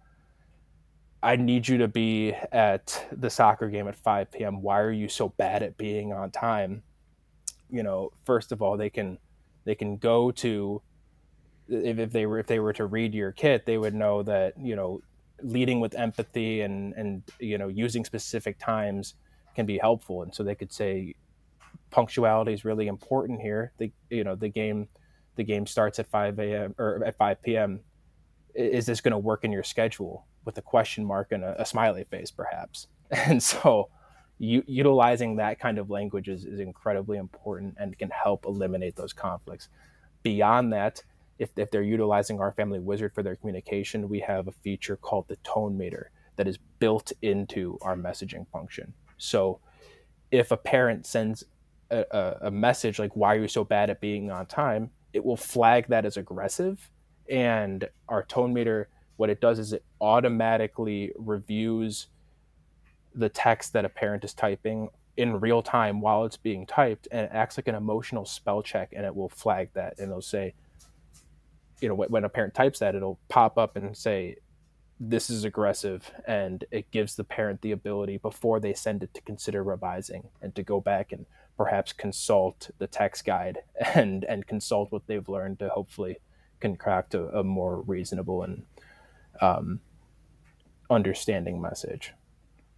I 1.23 1.37
need 1.37 1.69
you 1.69 1.79
to 1.79 1.89
be 1.89 2.33
at 2.53 3.07
the 3.13 3.31
soccer 3.31 3.69
game 3.69 3.89
at 3.89 3.97
5 3.97 4.31
p.m. 4.31 4.63
Why 4.63 4.81
are 4.81 4.93
you 4.93 5.09
so 5.09 5.31
bad 5.31 5.63
at 5.63 5.77
being 5.77 6.13
on 6.13 6.31
time? 6.31 6.83
You 7.71 7.83
know, 7.83 8.13
first 8.25 8.53
of 8.53 8.63
all, 8.63 8.77
they 8.77 8.91
can 8.91 9.19
they 9.65 9.75
can 9.75 9.97
go 9.97 10.31
to 10.31 10.81
if, 11.69 11.99
if 11.99 12.13
they 12.13 12.27
were 12.27 12.39
if 12.39 12.47
they 12.47 12.59
were 12.59 12.73
to 12.75 12.87
read 12.87 13.15
your 13.15 13.33
kit, 13.33 13.67
they 13.67 13.79
would 13.79 13.95
know 13.95 14.23
that 14.23 14.55
you 14.61 14.77
know 14.77 15.01
leading 15.43 15.81
with 15.81 15.95
empathy 15.95 16.63
and 16.63 16.95
and 16.95 17.23
you 17.39 17.59
know 17.59 17.69
using 17.69 18.05
specific 18.05 18.59
times 18.59 19.15
can 19.55 19.67
be 19.67 19.79
helpful, 19.79 20.23
and 20.23 20.35
so 20.35 20.43
they 20.43 20.55
could 20.55 20.73
say 20.73 21.15
punctuality 21.91 22.53
is 22.53 22.65
really 22.65 22.87
important 22.87 23.41
here. 23.41 23.73
The 23.79 23.93
you 24.11 24.25
know 24.25 24.35
the 24.35 24.49
game 24.49 24.89
the 25.37 25.45
game 25.45 25.67
starts 25.67 25.99
at 25.99 26.07
5 26.07 26.39
a.m. 26.39 26.75
or 26.79 27.03
at 27.05 27.17
5 27.17 27.43
p.m. 27.43 27.81
Is 28.55 28.87
this 28.87 29.01
going 29.01 29.11
to 29.13 29.19
work 29.19 29.43
in 29.43 29.51
your 29.51 29.65
schedule? 29.65 30.27
with 30.45 30.59
a 30.59 30.63
question 30.63 31.05
mark 31.05 31.33
and 31.33 31.45
a, 31.45 31.61
a 31.61 31.67
smiley 31.67 32.05
face, 32.05 32.31
perhaps. 32.31 32.89
And 33.11 33.41
so, 33.41 33.91
u- 34.39 34.65
utilizing 34.67 35.37
that 35.37 35.61
kind 35.61 35.79
of 35.79 35.91
language 35.91 36.29
is, 36.29 36.45
is 36.45 36.59
incredibly 36.59 37.19
important 37.19 37.77
and 37.79 37.97
can 37.97 38.11
help 38.11 38.45
eliminate 38.45 38.97
those 38.97 39.13
conflicts. 39.13 39.69
Beyond 40.23 40.73
that, 40.73 41.03
if, 41.39 41.51
if 41.57 41.71
they're 41.71 41.83
utilizing 41.83 42.41
our 42.41 42.53
family 42.53 42.81
wizard 42.81 43.15
for 43.15 43.23
their 43.23 43.37
communication, 43.37 44.09
we 44.09 44.21
have 44.21 44.49
a 44.49 44.53
feature 44.53 44.97
called 44.97 45.27
the 45.29 45.37
tone 45.37 45.77
meter 45.77 46.11
that 46.37 46.49
is 46.49 46.59
built 46.79 47.13
into 47.23 47.79
our 47.83 47.97
messaging 47.97 48.47
function. 48.53 48.93
So 49.19 49.61
if 50.31 50.51
a 50.51 50.57
parent 50.57 51.07
sends 51.07 51.45
a, 51.91 52.37
a, 52.43 52.51
message 52.51 52.99
like, 52.99 53.15
Why 53.15 53.35
are 53.35 53.41
you 53.41 53.49
so 53.49 53.63
bad 53.63 53.91
at 53.91 54.01
being 54.01 54.31
on 54.31 54.47
time? 54.47 54.91
it 55.15 55.25
will 55.25 55.37
flag 55.37 55.87
that 55.89 56.05
as 56.05 56.19
aggressive. 56.19 56.91
And 57.31 57.89
our 58.09 58.25
tone 58.25 58.53
meter 58.53 58.89
what 59.17 59.31
it 59.31 59.41
does 59.41 59.61
is 59.61 59.73
it 59.73 59.85
automatically 60.01 61.13
reviews 61.17 62.09
the 63.15 63.29
text 63.29 63.73
that 63.73 63.85
a 63.85 63.89
parent 63.89 64.25
is 64.25 64.35
typing 64.35 64.89
in 65.17 65.39
real 65.39 65.63
time 65.63 66.01
while 66.01 66.25
it's 66.25 66.37
being 66.37 66.67
typed 66.67 67.07
and 67.13 67.27
it 67.27 67.31
acts 67.33 67.57
like 67.57 67.69
an 67.69 67.77
emotional 67.77 68.25
spell 68.25 68.61
check 68.61 68.93
and 68.93 69.07
it 69.07 69.15
will 69.15 69.29
flag 69.29 69.71
that 69.73 69.95
and 69.99 70.09
it'll 70.09 70.21
say 70.21 70.53
you 71.81 71.89
know 71.89 71.95
when 71.95 72.25
a 72.25 72.29
parent 72.29 72.55
types 72.55 72.79
that 72.79 72.95
it'll 72.95 73.19
pop 73.29 73.59
up 73.59 73.77
and 73.77 73.97
say 73.97 74.37
this 75.01 75.29
is 75.29 75.45
aggressive 75.45 76.13
and 76.27 76.65
it 76.71 76.91
gives 76.91 77.17
the 77.17 77.25
parent 77.25 77.61
the 77.63 77.73
ability 77.73 78.17
before 78.17 78.61
they 78.61 78.73
send 78.73 79.03
it 79.03 79.13
to 79.13 79.21
consider 79.23 79.63
revising 79.63 80.29
and 80.41 80.55
to 80.55 80.63
go 80.63 80.81
back 80.81 81.13
and 81.13 81.27
perhaps 81.57 81.93
consult 81.93 82.71
the 82.79 82.87
text 82.87 83.25
guide 83.25 83.59
and 83.95 84.25
and 84.25 84.47
consult 84.47 84.91
what 84.93 85.07
they've 85.07 85.29
learned 85.29 85.59
to 85.59 85.69
hopefully 85.69 86.19
concoct 86.61 87.15
a, 87.15 87.39
a 87.39 87.45
more 87.45 87.83
reasonable 87.83 88.43
and 88.43 88.63
um, 89.41 89.81
understanding 90.91 91.61
message. 91.61 92.13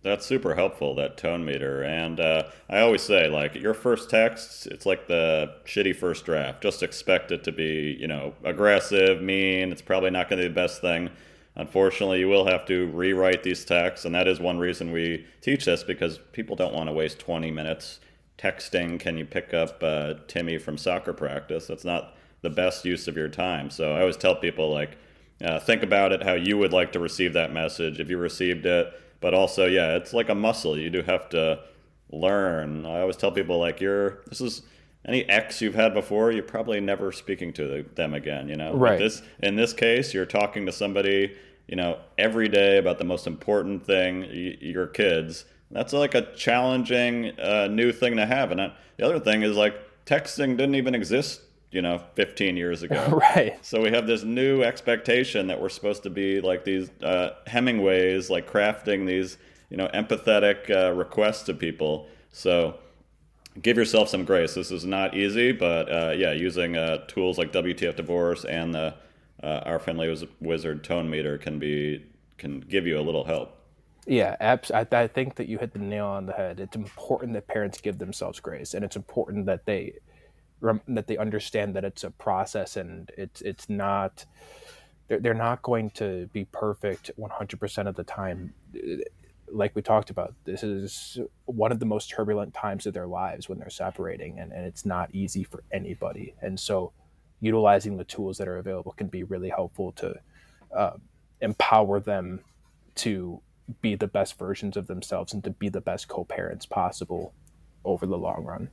That's 0.06 0.24
super 0.24 0.54
helpful, 0.54 0.94
that 0.94 1.16
tone 1.16 1.44
meter. 1.44 1.82
And 1.82 2.20
uh, 2.20 2.44
I 2.70 2.78
always 2.78 3.02
say, 3.02 3.28
like, 3.28 3.56
your 3.56 3.74
first 3.74 4.08
text, 4.08 4.68
it's 4.68 4.86
like 4.86 5.08
the 5.08 5.56
shitty 5.64 5.96
first 5.96 6.24
draft. 6.24 6.62
Just 6.62 6.84
expect 6.84 7.32
it 7.32 7.42
to 7.42 7.50
be, 7.50 7.96
you 7.98 8.06
know, 8.06 8.32
aggressive, 8.44 9.20
mean. 9.20 9.72
It's 9.72 9.82
probably 9.82 10.10
not 10.10 10.28
going 10.28 10.40
to 10.40 10.44
be 10.44 10.48
the 10.48 10.54
best 10.54 10.80
thing. 10.80 11.10
Unfortunately, 11.56 12.20
you 12.20 12.28
will 12.28 12.46
have 12.46 12.64
to 12.66 12.86
rewrite 12.92 13.42
these 13.42 13.64
texts. 13.64 14.04
And 14.04 14.14
that 14.14 14.28
is 14.28 14.38
one 14.38 14.58
reason 14.58 14.92
we 14.92 15.26
teach 15.40 15.64
this 15.64 15.82
because 15.82 16.20
people 16.30 16.54
don't 16.54 16.72
want 16.72 16.88
to 16.88 16.92
waste 16.92 17.18
20 17.18 17.50
minutes 17.50 17.98
texting, 18.38 19.00
can 19.00 19.18
you 19.18 19.24
pick 19.24 19.52
up 19.54 19.82
uh, 19.82 20.14
Timmy 20.28 20.58
from 20.58 20.78
soccer 20.78 21.14
practice? 21.14 21.66
That's 21.66 21.84
not 21.84 22.14
the 22.42 22.50
best 22.50 22.84
use 22.84 23.08
of 23.08 23.16
your 23.16 23.28
time. 23.28 23.70
So 23.70 23.94
I 23.96 24.02
always 24.02 24.16
tell 24.16 24.36
people, 24.36 24.70
like, 24.70 24.98
uh, 25.44 25.58
think 25.58 25.82
about 25.82 26.12
it 26.12 26.22
how 26.22 26.34
you 26.34 26.56
would 26.58 26.72
like 26.72 26.92
to 26.92 27.00
receive 27.00 27.32
that 27.32 27.52
message 27.52 27.98
if 27.98 28.08
you 28.08 28.18
received 28.18 28.66
it. 28.66 28.92
But 29.20 29.34
also, 29.34 29.66
yeah, 29.66 29.96
it's 29.96 30.12
like 30.12 30.28
a 30.28 30.34
muscle. 30.34 30.78
You 30.78 30.90
do 30.90 31.02
have 31.02 31.28
to 31.30 31.60
learn. 32.10 32.86
I 32.86 33.00
always 33.00 33.16
tell 33.16 33.32
people 33.32 33.58
like 33.58 33.80
you're 33.80 34.22
this 34.28 34.40
is 34.40 34.62
any 35.04 35.24
ex 35.28 35.60
you've 35.60 35.74
had 35.74 35.94
before, 35.94 36.32
you're 36.32 36.42
probably 36.42 36.80
never 36.80 37.12
speaking 37.12 37.52
to 37.54 37.84
them 37.94 38.14
again. 38.14 38.48
You 38.48 38.56
know, 38.56 38.74
right? 38.74 38.98
this 38.98 39.22
in 39.40 39.56
this 39.56 39.72
case, 39.72 40.12
you're 40.12 40.26
talking 40.26 40.66
to 40.66 40.72
somebody 40.72 41.36
you 41.66 41.76
know 41.76 41.98
every 42.18 42.48
day 42.48 42.78
about 42.78 42.98
the 42.98 43.04
most 43.04 43.26
important 43.26 43.84
thing, 43.86 44.20
y- 44.20 44.58
your 44.60 44.86
kids. 44.86 45.44
That's 45.70 45.92
like 45.92 46.14
a 46.14 46.32
challenging 46.34 47.38
uh, 47.40 47.66
new 47.68 47.90
thing 47.90 48.16
to 48.16 48.26
have. 48.26 48.52
And 48.52 48.72
the 48.96 49.04
other 49.04 49.18
thing 49.18 49.42
is 49.42 49.56
like 49.56 49.74
texting 50.06 50.56
didn't 50.56 50.76
even 50.76 50.94
exist 50.94 51.40
you 51.70 51.82
know 51.82 52.02
15 52.14 52.56
years 52.56 52.82
ago. 52.82 53.20
Right. 53.34 53.64
So 53.64 53.82
we 53.82 53.90
have 53.90 54.06
this 54.06 54.22
new 54.22 54.62
expectation 54.62 55.46
that 55.48 55.60
we're 55.60 55.68
supposed 55.68 56.02
to 56.04 56.10
be 56.10 56.40
like 56.40 56.64
these 56.64 56.90
uh, 57.02 57.30
hemingways 57.46 58.30
like 58.30 58.50
crafting 58.50 59.06
these 59.06 59.38
you 59.70 59.76
know 59.76 59.88
empathetic 59.88 60.70
uh, 60.70 60.92
requests 60.92 61.42
to 61.44 61.54
people. 61.54 62.08
So 62.30 62.78
give 63.60 63.76
yourself 63.76 64.08
some 64.08 64.24
grace. 64.24 64.54
This 64.54 64.70
is 64.70 64.84
not 64.84 65.16
easy 65.16 65.52
but 65.52 65.90
uh, 65.90 66.12
yeah 66.16 66.32
using 66.32 66.76
uh, 66.76 67.04
tools 67.08 67.38
like 67.38 67.52
wtf 67.52 67.96
divorce 67.96 68.44
and 68.44 68.74
the 68.74 68.94
uh, 69.42 69.60
our 69.66 69.78
family 69.78 70.14
wizard 70.40 70.82
tone 70.82 71.10
meter 71.10 71.36
can 71.36 71.58
be 71.58 72.04
can 72.38 72.60
give 72.60 72.86
you 72.86 72.98
a 72.98 73.02
little 73.02 73.24
help. 73.24 73.52
Yeah, 74.06 74.36
abs- 74.40 74.70
I, 74.70 74.86
I 74.92 75.08
think 75.08 75.34
that 75.36 75.48
you 75.48 75.58
hit 75.58 75.72
the 75.72 75.80
nail 75.80 76.06
on 76.06 76.26
the 76.26 76.32
head. 76.32 76.60
It's 76.60 76.76
important 76.76 77.32
that 77.32 77.48
parents 77.48 77.80
give 77.80 77.98
themselves 77.98 78.38
grace, 78.38 78.74
and 78.74 78.84
it's 78.84 78.96
important 78.96 79.46
that 79.46 79.66
they 79.66 79.94
that 80.60 81.06
they 81.06 81.16
understand 81.16 81.76
that 81.76 81.84
it's 81.84 82.04
a 82.04 82.10
process 82.10 82.76
and 82.76 83.10
it's 83.16 83.40
it's 83.42 83.68
not 83.68 84.24
they're, 85.08 85.20
they're 85.20 85.34
not 85.34 85.62
going 85.62 85.90
to 85.90 86.28
be 86.32 86.44
perfect 86.46 87.10
100% 87.18 87.86
of 87.86 87.94
the 87.94 88.04
time. 88.04 88.54
Like 89.48 89.76
we 89.76 89.82
talked 89.82 90.10
about 90.10 90.34
this 90.44 90.62
is 90.62 91.18
one 91.44 91.70
of 91.70 91.78
the 91.78 91.86
most 91.86 92.10
turbulent 92.10 92.54
times 92.54 92.86
of 92.86 92.94
their 92.94 93.06
lives 93.06 93.48
when 93.48 93.58
they're 93.58 93.70
separating 93.70 94.40
and, 94.40 94.52
and 94.52 94.66
it's 94.66 94.84
not 94.84 95.14
easy 95.14 95.44
for 95.44 95.62
anybody. 95.72 96.34
And 96.42 96.58
so 96.58 96.92
utilizing 97.40 97.96
the 97.96 98.04
tools 98.04 98.38
that 98.38 98.48
are 98.48 98.58
available 98.58 98.92
can 98.92 99.06
be 99.06 99.22
really 99.22 99.50
helpful 99.50 99.92
to 99.92 100.14
uh, 100.76 100.96
empower 101.40 102.00
them 102.00 102.40
to 102.96 103.40
be 103.80 103.94
the 103.94 104.08
best 104.08 104.38
versions 104.38 104.76
of 104.76 104.86
themselves 104.86 105.32
and 105.32 105.44
to 105.44 105.50
be 105.50 105.68
the 105.68 105.80
best 105.80 106.08
co-parents 106.08 106.66
possible 106.66 107.34
over 107.84 108.06
the 108.06 108.18
long 108.18 108.44
run 108.44 108.70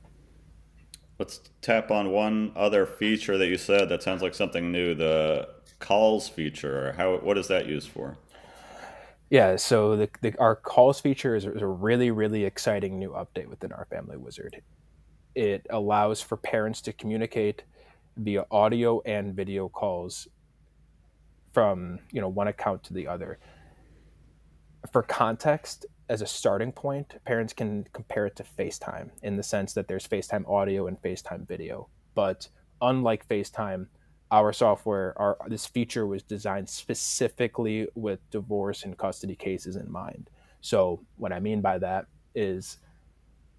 Let's 1.24 1.40
tap 1.62 1.90
on 1.90 2.10
one 2.10 2.52
other 2.54 2.84
feature 2.84 3.38
that 3.38 3.46
you 3.46 3.56
said 3.56 3.88
that 3.88 4.02
sounds 4.02 4.20
like 4.20 4.34
something 4.34 4.70
new. 4.70 4.94
The 4.94 5.48
calls 5.78 6.28
feature. 6.28 6.92
How 6.98 7.16
what 7.16 7.38
is 7.38 7.48
that 7.48 7.66
used 7.66 7.88
for? 7.88 8.18
Yeah, 9.30 9.56
so 9.56 9.96
the, 9.96 10.10
the, 10.20 10.38
our 10.38 10.54
calls 10.54 11.00
feature 11.00 11.34
is, 11.34 11.46
is 11.46 11.62
a 11.62 11.66
really 11.66 12.10
really 12.10 12.44
exciting 12.44 12.98
new 12.98 13.12
update 13.12 13.46
within 13.46 13.72
our 13.72 13.86
Family 13.86 14.18
Wizard. 14.18 14.60
It 15.34 15.66
allows 15.70 16.20
for 16.20 16.36
parents 16.36 16.82
to 16.82 16.92
communicate 16.92 17.62
via 18.18 18.44
audio 18.50 19.00
and 19.06 19.34
video 19.34 19.70
calls 19.70 20.28
from 21.54 22.00
you 22.12 22.20
know 22.20 22.28
one 22.28 22.48
account 22.48 22.82
to 22.82 22.92
the 22.92 23.06
other. 23.06 23.38
For 24.92 25.02
context, 25.02 25.86
as 26.08 26.20
a 26.20 26.26
starting 26.26 26.72
point, 26.72 27.14
parents 27.24 27.52
can 27.52 27.86
compare 27.92 28.26
it 28.26 28.36
to 28.36 28.44
FaceTime 28.44 29.10
in 29.22 29.36
the 29.36 29.42
sense 29.42 29.72
that 29.72 29.88
there's 29.88 30.06
FaceTime 30.06 30.48
audio 30.48 30.86
and 30.86 31.00
FaceTime 31.00 31.46
video. 31.46 31.88
But 32.14 32.48
unlike 32.80 33.26
FaceTime, 33.26 33.86
our 34.30 34.52
software, 34.52 35.18
our 35.18 35.38
this 35.48 35.66
feature 35.66 36.06
was 36.06 36.22
designed 36.22 36.68
specifically 36.68 37.88
with 37.94 38.18
divorce 38.30 38.84
and 38.84 38.96
custody 38.96 39.36
cases 39.36 39.76
in 39.76 39.90
mind. 39.90 40.28
So 40.60 41.00
what 41.16 41.32
I 41.32 41.40
mean 41.40 41.60
by 41.60 41.78
that 41.78 42.06
is 42.34 42.78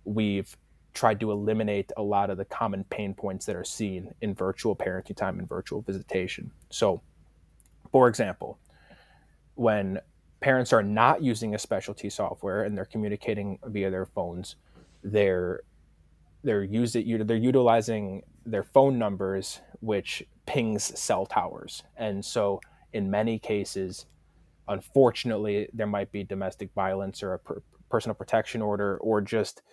we've 0.03 0.55
tried 0.93 1.19
to 1.19 1.31
eliminate 1.31 1.91
a 1.97 2.01
lot 2.01 2.29
of 2.29 2.37
the 2.37 2.45
common 2.45 2.83
pain 2.85 3.13
points 3.13 3.45
that 3.45 3.55
are 3.55 3.63
seen 3.63 4.13
in 4.21 4.33
virtual 4.33 4.75
parenting 4.75 5.15
time 5.15 5.39
and 5.39 5.47
virtual 5.47 5.81
visitation. 5.81 6.51
So, 6.69 7.01
for 7.91 8.07
example, 8.07 8.57
when 9.55 9.99
parents 10.45 10.71
are 10.71 10.83
not 10.83 11.23
using 11.23 11.55
a 11.55 11.57
specialty 11.57 12.07
software 12.07 12.65
and 12.65 12.77
they're 12.77 12.85
communicating 12.85 13.57
via 13.65 13.89
their 13.89 14.05
phones, 14.05 14.57
they're 15.03 15.61
they're 16.43 16.63
using 16.63 17.25
they're 17.25 17.35
utilizing 17.35 18.21
their 18.45 18.61
phone 18.61 18.99
numbers, 18.99 19.61
which 19.79 20.23
pings 20.45 20.83
cell 20.99 21.25
towers, 21.25 21.81
and 21.97 22.23
so 22.23 22.61
in 22.93 23.09
many 23.09 23.39
cases, 23.39 24.05
unfortunately, 24.67 25.67
there 25.73 25.87
might 25.87 26.11
be 26.11 26.23
domestic 26.23 26.69
violence 26.75 27.23
or 27.23 27.33
a 27.33 27.39
per- 27.39 27.63
personal 27.89 28.13
protection 28.13 28.61
order, 28.61 28.99
or 28.99 29.21
just 29.21 29.63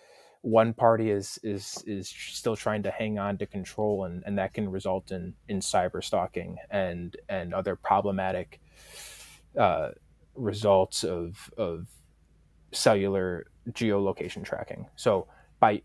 one 0.41 0.73
party 0.73 1.11
is 1.11 1.39
is 1.43 1.85
is 1.87 2.09
still 2.09 2.57
trying 2.57 2.83
to 2.83 2.91
hang 2.91 3.19
on 3.19 3.37
to 3.37 3.45
control, 3.45 4.05
and, 4.05 4.23
and 4.25 4.39
that 4.39 4.55
can 4.55 4.71
result 4.71 5.13
in 5.13 5.35
in 5.49 5.61
cyber 5.61 6.03
stalking 6.03 6.57
and 6.71 7.19
and 7.29 7.53
other 7.53 7.77
problematic 7.77 8.59
uh, 9.59 9.91
results 10.35 11.05
of 11.05 11.51
of 11.57 11.89
cellular 12.73 13.47
geolocation 13.71 14.45
tracking. 14.45 14.87
So 14.97 15.29
by 15.61 15.83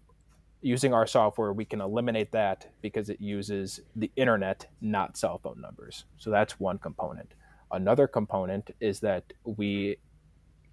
using 0.61 0.93
our 0.93 1.05
software, 1.05 1.53
we 1.53 1.65
can 1.65 1.81
eliminate 1.81 2.31
that 2.31 2.67
because 2.81 3.09
it 3.09 3.21
uses 3.21 3.79
the 3.95 4.11
internet, 4.15 4.67
not 4.81 5.17
cell 5.17 5.39
phone 5.43 5.61
numbers. 5.61 6.05
So 6.17 6.31
that's 6.31 6.59
one 6.59 6.79
component. 6.79 7.33
Another 7.71 8.07
component 8.07 8.71
is 8.79 8.99
that 9.01 9.33
we 9.43 9.97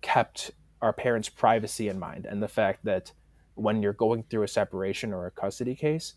kept 0.00 0.52
our 0.80 0.92
parents' 0.92 1.28
privacy 1.28 1.88
in 1.88 1.98
mind 1.98 2.26
and 2.26 2.42
the 2.42 2.48
fact 2.48 2.84
that 2.84 3.12
when 3.54 3.82
you're 3.82 3.92
going 3.92 4.24
through 4.24 4.42
a 4.42 4.48
separation 4.48 5.12
or 5.12 5.26
a 5.26 5.30
custody 5.30 5.74
case, 5.74 6.14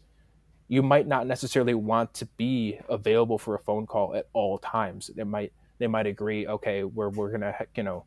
you 0.68 0.82
might 0.82 1.08
not 1.08 1.28
necessarily 1.28 1.74
want 1.74 2.14
to 2.14 2.26
be 2.38 2.80
available 2.90 3.38
for 3.38 3.56
a 3.56 3.60
phone 3.60 3.86
call 3.86 4.16
at 4.16 4.28
all 4.34 4.58
times. 4.58 5.10
It 5.16 5.26
might 5.26 5.54
they 5.80 5.88
might 5.88 6.08
agree, 6.08 6.48
okay, 6.48 6.84
we're 6.84 7.10
we're 7.10 7.32
gonna 7.32 7.56
you 7.76 7.84
know 7.84 8.06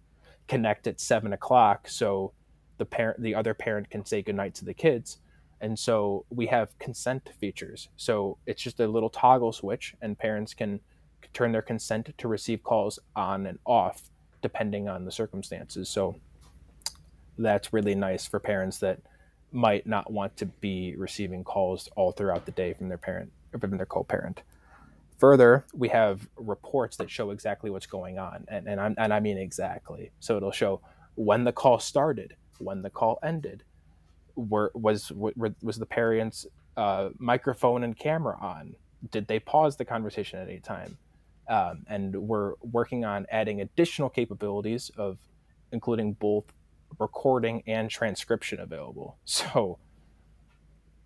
connect 0.49 0.87
at 0.87 1.01
seven 1.01 1.33
o'clock, 1.33 1.89
so 1.89 2.33
the 2.79 2.85
parent 2.85 3.23
the 3.23 3.35
other 3.35 3.55
parent 3.55 3.91
can 3.91 4.05
say 4.05 4.23
goodnight 4.23 4.55
to 4.57 4.65
the 4.65 4.75
kids, 4.75 5.19
and 5.61 5.79
so 5.79 6.25
we 6.31 6.47
have 6.47 6.77
consent 6.79 7.31
features. 7.39 7.89
So 7.97 8.39
it's 8.47 8.63
just 8.63 8.81
a 8.81 8.87
little 8.87 9.11
toggle 9.11 9.53
switch, 9.53 9.95
and 10.01 10.19
parents 10.19 10.55
can 10.55 10.81
turn 11.33 11.53
their 11.53 11.63
consent 11.63 12.13
to 12.17 12.29
receive 12.29 12.63
calls 12.63 12.99
on 13.15 13.47
and 13.47 13.59
off 13.65 14.11
depending 14.43 14.89
on 14.89 15.05
the 15.05 15.13
circumstances. 15.13 15.89
So 15.89 16.17
that's 17.39 17.73
really 17.73 17.95
nice 17.95 18.27
for 18.27 18.41
parents 18.41 18.79
that 18.79 19.01
might 19.53 19.87
not 19.87 20.11
want 20.11 20.37
to 20.39 20.47
be 20.47 20.95
receiving 20.97 21.45
calls 21.45 21.89
all 21.97 22.13
throughout 22.13 22.47
the 22.47 22.53
day 22.53 22.73
from 22.73 22.89
their 22.89 22.99
parent 22.99 23.31
or 23.53 23.59
from 23.59 23.77
their 23.77 23.87
co-parent. 23.87 24.43
Further, 25.21 25.67
we 25.75 25.89
have 25.91 26.29
reports 26.37 26.97
that 26.97 27.11
show 27.11 27.31
exactly 27.31 27.71
what's 27.71 27.87
going 27.87 28.19
on, 28.19 28.47
and 28.49 28.67
and, 28.67 28.81
i 28.81 28.95
and 28.97 29.13
I 29.13 29.21
mean 29.21 29.37
exactly. 29.37 30.13
So 30.19 30.39
it'll 30.39 30.51
show 30.51 30.81
when 31.15 31.45
the 31.45 31.53
call 31.53 31.79
started, 31.79 32.37
when 32.59 32.81
the 32.81 32.89
call 32.89 33.19
ended, 33.23 33.63
were 34.35 34.73
was 34.75 35.13
was 35.13 35.77
the 35.77 35.85
parent's 35.85 36.47
uh, 36.79 37.11
microphone 37.19 37.85
and 37.85 37.99
camera 37.99 38.39
on? 38.41 38.75
Did 39.11 39.29
they 39.29 39.39
pause 39.39 39.77
the 39.77 39.85
conversation 39.85 40.39
at 40.39 40.49
any 40.49 40.61
time? 40.61 40.97
Um, 41.49 41.85
and 41.87 42.17
we're 42.17 42.55
working 42.63 43.05
on 43.05 43.27
adding 43.31 43.61
additional 43.61 44.09
capabilities 44.09 44.91
of 44.97 45.19
including 45.71 46.15
both 46.15 46.45
recording 46.99 47.63
and 47.67 47.91
transcription 47.91 48.61
available. 48.61 49.19
So 49.25 49.79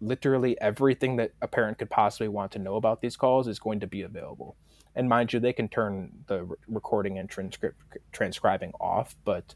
literally 0.04 0.60
everything 0.60 1.16
that 1.16 1.32
a 1.40 1.48
parent 1.48 1.78
could 1.78 1.90
possibly 1.90 2.28
want 2.28 2.52
to 2.52 2.58
know 2.58 2.76
about 2.76 3.00
these 3.00 3.16
calls 3.16 3.48
is 3.48 3.58
going 3.58 3.80
to 3.80 3.86
be 3.86 4.02
available. 4.02 4.56
And 4.94 5.08
mind 5.08 5.32
you, 5.32 5.40
they 5.40 5.52
can 5.52 5.68
turn 5.68 6.12
the 6.26 6.44
re- 6.44 6.56
recording 6.68 7.18
and 7.18 7.28
transcript 7.28 7.80
transcribing 8.12 8.72
off, 8.80 9.16
but 9.24 9.54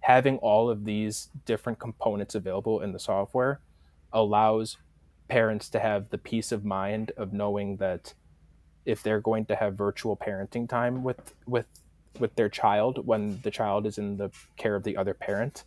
having 0.00 0.38
all 0.38 0.70
of 0.70 0.84
these 0.84 1.28
different 1.44 1.78
components 1.78 2.34
available 2.34 2.80
in 2.80 2.92
the 2.92 2.98
software 2.98 3.60
allows 4.12 4.78
parents 5.28 5.68
to 5.68 5.78
have 5.78 6.08
the 6.08 6.18
peace 6.18 6.52
of 6.52 6.64
mind 6.64 7.12
of 7.16 7.32
knowing 7.32 7.76
that 7.76 8.14
if 8.86 9.02
they're 9.02 9.20
going 9.20 9.44
to 9.44 9.56
have 9.56 9.74
virtual 9.74 10.16
parenting 10.16 10.66
time 10.66 11.02
with 11.04 11.34
with 11.46 11.66
with 12.18 12.34
their 12.36 12.48
child 12.48 13.06
when 13.06 13.38
the 13.42 13.50
child 13.50 13.86
is 13.86 13.98
in 13.98 14.16
the 14.16 14.30
care 14.56 14.74
of 14.74 14.82
the 14.82 14.96
other 14.96 15.12
parent 15.12 15.64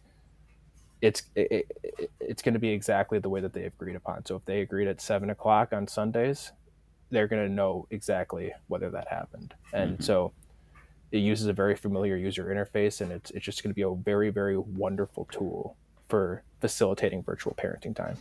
it's 1.01 1.23
it, 1.35 1.67
it, 1.83 2.11
it's 2.19 2.41
going 2.41 2.53
to 2.53 2.59
be 2.59 2.69
exactly 2.69 3.19
the 3.19 3.29
way 3.29 3.41
that 3.41 3.53
they 3.53 3.63
agreed 3.63 3.95
upon 3.95 4.25
so 4.25 4.35
if 4.35 4.45
they 4.45 4.61
agreed 4.61 4.87
at 4.87 5.01
seven 5.01 5.29
o'clock 5.29 5.73
on 5.73 5.87
sundays 5.87 6.51
they're 7.09 7.27
going 7.27 7.45
to 7.45 7.53
know 7.53 7.87
exactly 7.89 8.53
whether 8.67 8.89
that 8.89 9.07
happened 9.07 9.53
and 9.73 9.93
mm-hmm. 9.93 10.03
so 10.03 10.31
it 11.11 11.19
uses 11.19 11.47
a 11.47 11.53
very 11.53 11.75
familiar 11.75 12.15
user 12.15 12.45
interface 12.45 13.01
and 13.01 13.11
it's, 13.11 13.31
it's 13.31 13.43
just 13.43 13.63
going 13.63 13.71
to 13.71 13.75
be 13.75 13.81
a 13.81 13.93
very 13.93 14.29
very 14.29 14.57
wonderful 14.57 15.27
tool 15.31 15.75
for 16.07 16.43
facilitating 16.61 17.23
virtual 17.23 17.55
parenting 17.55 17.95
time 17.95 18.17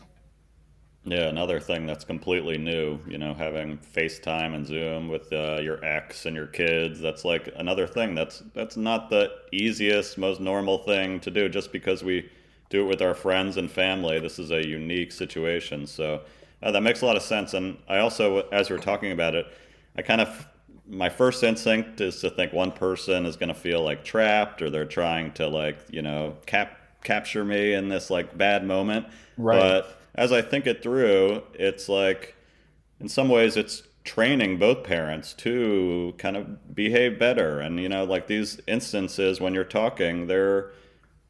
yeah, 1.04 1.28
another 1.28 1.60
thing 1.60 1.86
that's 1.86 2.04
completely 2.04 2.58
new, 2.58 2.98
you 3.08 3.16
know, 3.16 3.32
having 3.32 3.78
FaceTime 3.78 4.54
and 4.54 4.66
Zoom 4.66 5.08
with 5.08 5.32
uh, 5.32 5.58
your 5.62 5.82
ex 5.82 6.26
and 6.26 6.36
your 6.36 6.46
kids. 6.46 7.00
That's 7.00 7.24
like 7.24 7.50
another 7.56 7.86
thing. 7.86 8.14
That's 8.14 8.42
that's 8.52 8.76
not 8.76 9.08
the 9.08 9.30
easiest, 9.50 10.18
most 10.18 10.40
normal 10.40 10.76
thing 10.76 11.18
to 11.20 11.30
do. 11.30 11.48
Just 11.48 11.72
because 11.72 12.04
we 12.04 12.28
do 12.70 12.82
it 12.82 12.88
with 12.88 13.02
our 13.02 13.14
friends 13.14 13.56
and 13.56 13.70
family, 13.70 14.18
this 14.20 14.38
is 14.38 14.50
a 14.50 14.66
unique 14.66 15.12
situation. 15.12 15.86
So 15.86 16.22
uh, 16.62 16.70
that 16.70 16.82
makes 16.82 17.02
a 17.02 17.06
lot 17.06 17.16
of 17.16 17.22
sense. 17.22 17.52
And 17.52 17.76
I 17.88 17.98
also, 17.98 18.48
as 18.50 18.70
we 18.70 18.76
are 18.76 18.80
talking 18.80 19.12
about 19.12 19.34
it, 19.34 19.46
I 19.96 20.02
kind 20.02 20.20
of 20.20 20.46
my 20.86 21.08
first 21.08 21.44
instinct 21.44 22.00
is 22.00 22.20
to 22.20 22.30
think 22.30 22.52
one 22.52 22.72
person 22.72 23.26
is 23.26 23.36
going 23.36 23.48
to 23.48 23.54
feel 23.54 23.82
like 23.82 24.02
trapped 24.02 24.60
or 24.60 24.70
they're 24.70 24.84
trying 24.84 25.30
to 25.32 25.46
like 25.46 25.78
you 25.90 26.02
know 26.02 26.36
cap 26.46 26.76
capture 27.04 27.44
me 27.44 27.74
in 27.74 27.88
this 27.88 28.10
like 28.10 28.36
bad 28.36 28.64
moment. 28.64 29.06
Right. 29.36 29.58
But 29.58 30.00
as 30.14 30.32
I 30.32 30.42
think 30.42 30.66
it 30.66 30.82
through, 30.82 31.42
it's 31.54 31.88
like 31.88 32.36
in 33.00 33.08
some 33.08 33.28
ways 33.28 33.56
it's 33.56 33.82
training 34.04 34.58
both 34.58 34.84
parents 34.84 35.34
to 35.34 36.14
kind 36.18 36.36
of 36.36 36.74
behave 36.74 37.18
better 37.18 37.60
and 37.60 37.78
you 37.78 37.88
know 37.88 38.02
like 38.02 38.26
these 38.26 38.58
instances 38.66 39.42
when 39.42 39.52
you're 39.52 39.62
talking 39.62 40.26
they're 40.26 40.70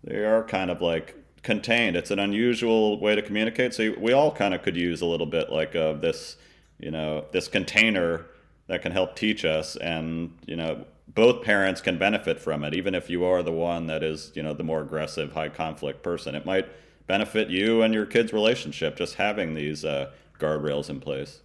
they 0.04 0.24
are 0.24 0.44
kind 0.44 0.70
of 0.70 0.80
like 0.80 1.19
contained 1.42 1.96
it's 1.96 2.10
an 2.10 2.18
unusual 2.18 3.00
way 3.00 3.14
to 3.14 3.22
communicate 3.22 3.72
so 3.72 3.94
we 3.98 4.12
all 4.12 4.30
kind 4.30 4.52
of 4.52 4.62
could 4.62 4.76
use 4.76 5.00
a 5.00 5.06
little 5.06 5.26
bit 5.26 5.50
like 5.50 5.72
this 5.72 6.36
you 6.78 6.90
know 6.90 7.24
this 7.32 7.48
container 7.48 8.26
that 8.66 8.82
can 8.82 8.92
help 8.92 9.16
teach 9.16 9.44
us 9.44 9.76
and 9.76 10.36
you 10.46 10.54
know 10.54 10.84
both 11.08 11.42
parents 11.42 11.80
can 11.80 11.98
benefit 11.98 12.38
from 12.38 12.62
it 12.62 12.74
even 12.74 12.94
if 12.94 13.08
you 13.08 13.24
are 13.24 13.42
the 13.42 13.52
one 13.52 13.86
that 13.86 14.02
is 14.02 14.30
you 14.34 14.42
know 14.42 14.52
the 14.52 14.62
more 14.62 14.82
aggressive 14.82 15.32
high 15.32 15.48
conflict 15.48 16.02
person 16.02 16.34
it 16.34 16.44
might 16.44 16.68
benefit 17.10 17.50
you 17.50 17.82
and 17.82 17.92
your 17.92 18.06
kids' 18.06 18.32
relationship 18.32 18.96
just 18.96 19.16
having 19.16 19.54
these 19.54 19.84
uh, 19.84 20.08
guardrails 20.38 20.88
in 20.88 21.00
place. 21.00 21.40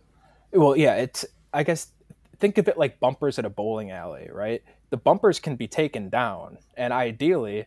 Well, 0.54 0.78
yeah, 0.78 0.94
it's 0.98 1.26
I 1.52 1.64
guess 1.64 1.88
think 2.40 2.60
of 2.60 2.68
it 2.68 2.78
like 2.78 3.00
bumpers 3.00 3.40
at 3.40 3.46
a 3.46 3.50
bowling 3.50 3.90
alley, 3.90 4.30
right? 4.32 4.62
The 4.92 4.98
bumpers 4.98 5.40
can 5.40 5.56
be 5.56 5.68
taken 5.68 6.10
down, 6.10 6.60
and 6.78 6.94
ideally, 6.94 7.66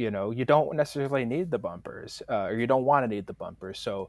you 0.00 0.10
know, 0.10 0.30
you 0.30 0.46
don't 0.46 0.74
necessarily 0.74 1.26
need 1.26 1.50
the 1.50 1.58
bumpers, 1.58 2.22
uh, 2.30 2.44
or 2.44 2.58
you 2.58 2.66
don't 2.66 2.86
want 2.86 3.04
to 3.04 3.08
need 3.08 3.26
the 3.26 3.34
bumpers, 3.34 3.78
so 3.78 4.08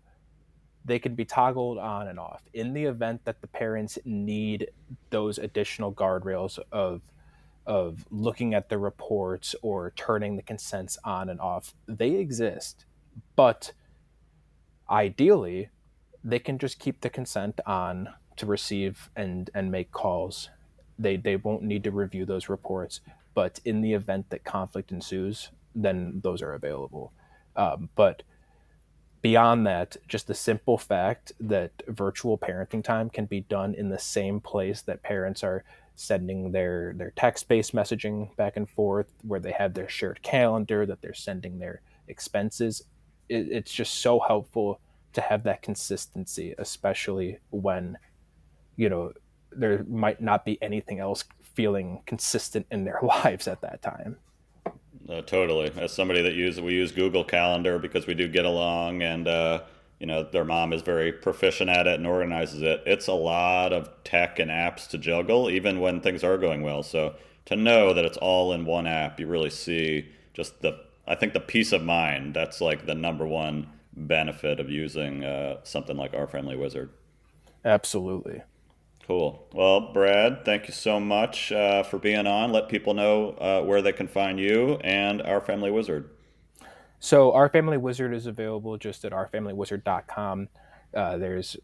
they 0.85 0.97
can 0.99 1.15
be 1.15 1.25
toggled 1.25 1.77
on 1.77 2.07
and 2.07 2.17
off. 2.17 2.43
In 2.53 2.71
the 2.73 2.85
event 2.85 3.25
that 3.25 3.41
the 3.41 3.47
parents 3.47 3.99
need 4.05 4.71
those 5.09 5.37
additional 5.37 5.91
guardrails 5.91 6.59
of 6.71 7.01
of 7.67 8.05
looking 8.09 8.53
at 8.53 8.69
the 8.69 8.77
reports 8.77 9.53
or 9.61 9.91
turning 9.97 10.37
the 10.37 10.41
consents 10.41 10.97
on 11.03 11.29
and 11.29 11.41
off, 11.41 11.75
they 11.87 12.11
exist. 12.11 12.85
But 13.35 13.73
ideally, 14.89 15.69
they 16.23 16.39
can 16.39 16.57
just 16.57 16.79
keep 16.79 17.01
the 17.01 17.09
consent 17.09 17.59
on 17.65 18.09
to 18.37 18.45
receive 18.45 19.09
and 19.17 19.49
and 19.53 19.69
make 19.69 19.91
calls. 19.91 20.49
They 20.97 21.17
they 21.17 21.35
won't 21.35 21.63
need 21.63 21.83
to 21.83 21.91
review 21.91 22.25
those 22.25 22.47
reports. 22.47 23.01
But 23.33 23.59
in 23.65 23.81
the 23.81 23.93
event 23.93 24.29
that 24.29 24.45
conflict 24.45 24.91
ensues, 24.91 25.51
then 25.75 26.21
those 26.23 26.41
are 26.41 26.53
available. 26.53 27.13
Um, 27.55 27.89
but 27.95 28.23
beyond 29.21 29.67
that, 29.67 29.97
just 30.07 30.27
the 30.27 30.33
simple 30.33 30.77
fact 30.77 31.31
that 31.39 31.71
virtual 31.87 32.37
parenting 32.37 32.83
time 32.83 33.09
can 33.09 33.25
be 33.25 33.41
done 33.41 33.73
in 33.73 33.89
the 33.89 33.99
same 33.99 34.39
place 34.39 34.81
that 34.83 35.03
parents 35.03 35.43
are 35.43 35.63
sending 35.95 36.51
their 36.51 36.93
their 36.93 37.11
text-based 37.11 37.75
messaging 37.75 38.35
back 38.35 38.57
and 38.57 38.69
forth 38.69 39.07
where 39.21 39.39
they 39.39 39.51
have 39.51 39.73
their 39.73 39.89
shared 39.89 40.21
calendar 40.23 40.85
that 40.85 41.01
they're 41.01 41.13
sending 41.13 41.59
their 41.59 41.81
expenses 42.07 42.81
it, 43.29 43.47
it's 43.51 43.71
just 43.71 43.95
so 43.95 44.19
helpful 44.19 44.79
to 45.13 45.21
have 45.21 45.43
that 45.43 45.61
consistency 45.61 46.55
especially 46.57 47.37
when 47.51 47.97
you 48.77 48.89
know 48.89 49.11
there 49.51 49.83
might 49.83 50.21
not 50.21 50.45
be 50.45 50.57
anything 50.61 50.99
else 50.99 51.23
feeling 51.53 52.01
consistent 52.05 52.65
in 52.71 52.85
their 52.85 52.99
lives 53.03 53.47
at 53.47 53.61
that 53.61 53.81
time 53.81 54.17
uh, 55.11 55.21
totally. 55.21 55.71
As 55.75 55.91
somebody 55.91 56.21
that 56.21 56.33
uses 56.33 56.61
we 56.61 56.73
use 56.73 56.91
google 56.91 57.23
calendar 57.23 57.79
because 57.79 58.07
we 58.07 58.13
do 58.13 58.27
get 58.27 58.45
along 58.45 59.01
and 59.01 59.27
uh 59.27 59.61
you 59.99 60.07
know 60.07 60.23
their 60.23 60.45
mom 60.45 60.73
is 60.73 60.81
very 60.81 61.11
proficient 61.11 61.69
at 61.69 61.85
it 61.87 61.95
and 61.95 62.07
organizes 62.07 62.61
it. 62.61 62.81
It's 62.85 63.07
a 63.07 63.13
lot 63.13 63.73
of 63.73 63.89
tech 64.03 64.39
and 64.39 64.49
apps 64.49 64.87
to 64.89 64.97
juggle 64.97 65.49
even 65.49 65.79
when 65.79 66.01
things 66.01 66.23
are 66.23 66.37
going 66.37 66.61
well. 66.63 66.81
So 66.81 67.15
to 67.45 67.55
know 67.55 67.93
that 67.93 68.05
it's 68.05 68.17
all 68.17 68.53
in 68.53 68.65
one 68.65 68.87
app 68.87 69.19
you 69.19 69.27
really 69.27 69.49
see 69.49 70.07
just 70.33 70.61
the 70.61 70.79
i 71.07 71.15
think 71.15 71.33
the 71.33 71.39
peace 71.39 71.71
of 71.71 71.83
mind 71.83 72.33
that's 72.33 72.61
like 72.61 72.85
the 72.85 72.95
number 72.95 73.25
one 73.25 73.67
benefit 73.93 74.59
of 74.59 74.69
using 74.69 75.23
uh, 75.23 75.57
something 75.63 75.97
like 75.97 76.13
our 76.13 76.27
family 76.27 76.55
wizard. 76.55 76.89
Absolutely 77.65 78.41
cool 79.11 79.47
well 79.53 79.91
brad 79.93 80.45
thank 80.45 80.67
you 80.67 80.73
so 80.73 80.99
much 80.99 81.51
uh, 81.51 81.83
for 81.83 81.99
being 81.99 82.25
on 82.25 82.51
let 82.51 82.69
people 82.69 82.93
know 82.93 83.31
uh, 83.31 83.61
where 83.61 83.81
they 83.81 83.91
can 83.91 84.07
find 84.07 84.39
you 84.39 84.77
and 84.83 85.21
our 85.21 85.41
family 85.41 85.69
wizard 85.69 86.09
so 87.03 87.33
our 87.33 87.49
family 87.49 87.77
wizard 87.77 88.13
is 88.13 88.27
available 88.27 88.77
just 88.77 89.03
at 89.05 89.11
ourfamilywizard.com. 89.11 90.49
Uh, 90.93 91.17
there's 91.17 91.57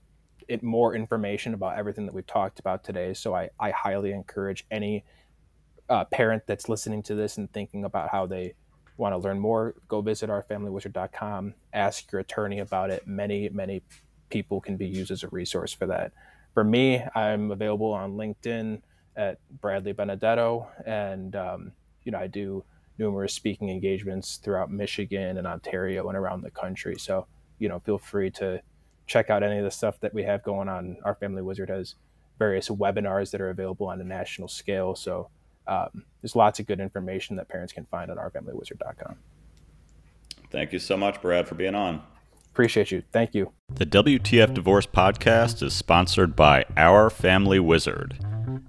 it, 0.47 0.63
more 0.63 0.95
information 0.95 1.53
about 1.53 1.77
everything 1.77 2.07
that 2.07 2.15
we've 2.15 2.25
talked 2.25 2.59
about 2.59 2.83
today. 2.83 3.13
So 3.13 3.35
I, 3.35 3.51
I 3.59 3.69
highly 3.69 4.11
encourage 4.11 4.65
any 4.71 5.05
uh, 5.89 6.05
parent 6.05 6.47
that's 6.47 6.67
listening 6.67 7.03
to 7.03 7.13
this 7.13 7.37
and 7.37 7.53
thinking 7.53 7.85
about 7.85 8.09
how 8.09 8.25
they 8.25 8.55
want 8.97 9.13
to 9.13 9.17
learn 9.19 9.39
more, 9.39 9.75
go 9.87 10.01
visit 10.01 10.27
ourfamilywizard.com, 10.27 11.53
ask 11.71 12.11
your 12.11 12.21
attorney 12.21 12.57
about 12.57 12.89
it. 12.89 13.05
Many, 13.05 13.47
many 13.49 13.83
people 14.29 14.59
can 14.59 14.75
be 14.75 14.87
used 14.87 15.11
as 15.11 15.21
a 15.21 15.27
resource 15.27 15.71
for 15.71 15.85
that. 15.85 16.13
For 16.57 16.63
me, 16.63 17.03
I'm 17.13 17.51
available 17.51 17.93
on 17.93 18.13
LinkedIn 18.13 18.81
at 19.15 19.37
Bradley 19.61 19.91
Benedetto, 19.91 20.67
and 20.87 21.35
um, 21.35 21.71
you 22.03 22.11
know 22.11 22.17
I 22.17 22.25
do 22.25 22.63
numerous 22.97 23.35
speaking 23.35 23.69
engagements 23.69 24.37
throughout 24.37 24.71
Michigan 24.71 25.37
and 25.37 25.45
Ontario 25.45 26.07
and 26.09 26.17
around 26.17 26.41
the 26.41 26.49
country. 26.49 26.97
So, 26.97 27.27
you 27.59 27.69
know, 27.69 27.79
feel 27.81 27.99
free 27.99 28.31
to 28.31 28.59
check 29.05 29.29
out 29.29 29.43
any 29.43 29.59
of 29.59 29.65
the 29.65 29.69
stuff 29.69 29.99
that 29.99 30.15
we 30.15 30.23
have 30.23 30.41
going 30.41 30.67
on. 30.67 30.97
Our 31.05 31.13
Family 31.13 31.43
Wizard 31.43 31.69
has 31.69 31.93
various 32.39 32.69
webinars 32.69 33.29
that 33.29 33.39
are 33.39 33.51
available 33.51 33.85
on 33.85 34.01
a 34.01 34.03
national 34.03 34.47
scale. 34.47 34.95
So, 34.95 35.29
um, 35.67 36.05
there's 36.23 36.35
lots 36.35 36.59
of 36.59 36.65
good 36.65 36.79
information 36.79 37.35
that 37.35 37.49
parents 37.49 37.71
can 37.71 37.85
find 37.85 38.09
on 38.09 38.17
ourfamilywizard.com. 38.17 39.15
Thank 40.49 40.73
you 40.73 40.79
so 40.79 40.97
much, 40.97 41.21
Brad, 41.21 41.47
for 41.47 41.53
being 41.53 41.75
on. 41.75 42.01
Appreciate 42.57 42.89
you. 42.89 43.03
Thank 43.11 43.35
you. 43.35 43.51
The 43.75 43.85
WTF 43.85 44.51
Divorce 44.51 44.87
Podcast 44.87 45.61
is 45.61 45.73
sponsored 45.73 46.35
by 46.35 46.65
Our 46.75 47.11
Family 47.11 47.59
Wizard. 47.59 48.17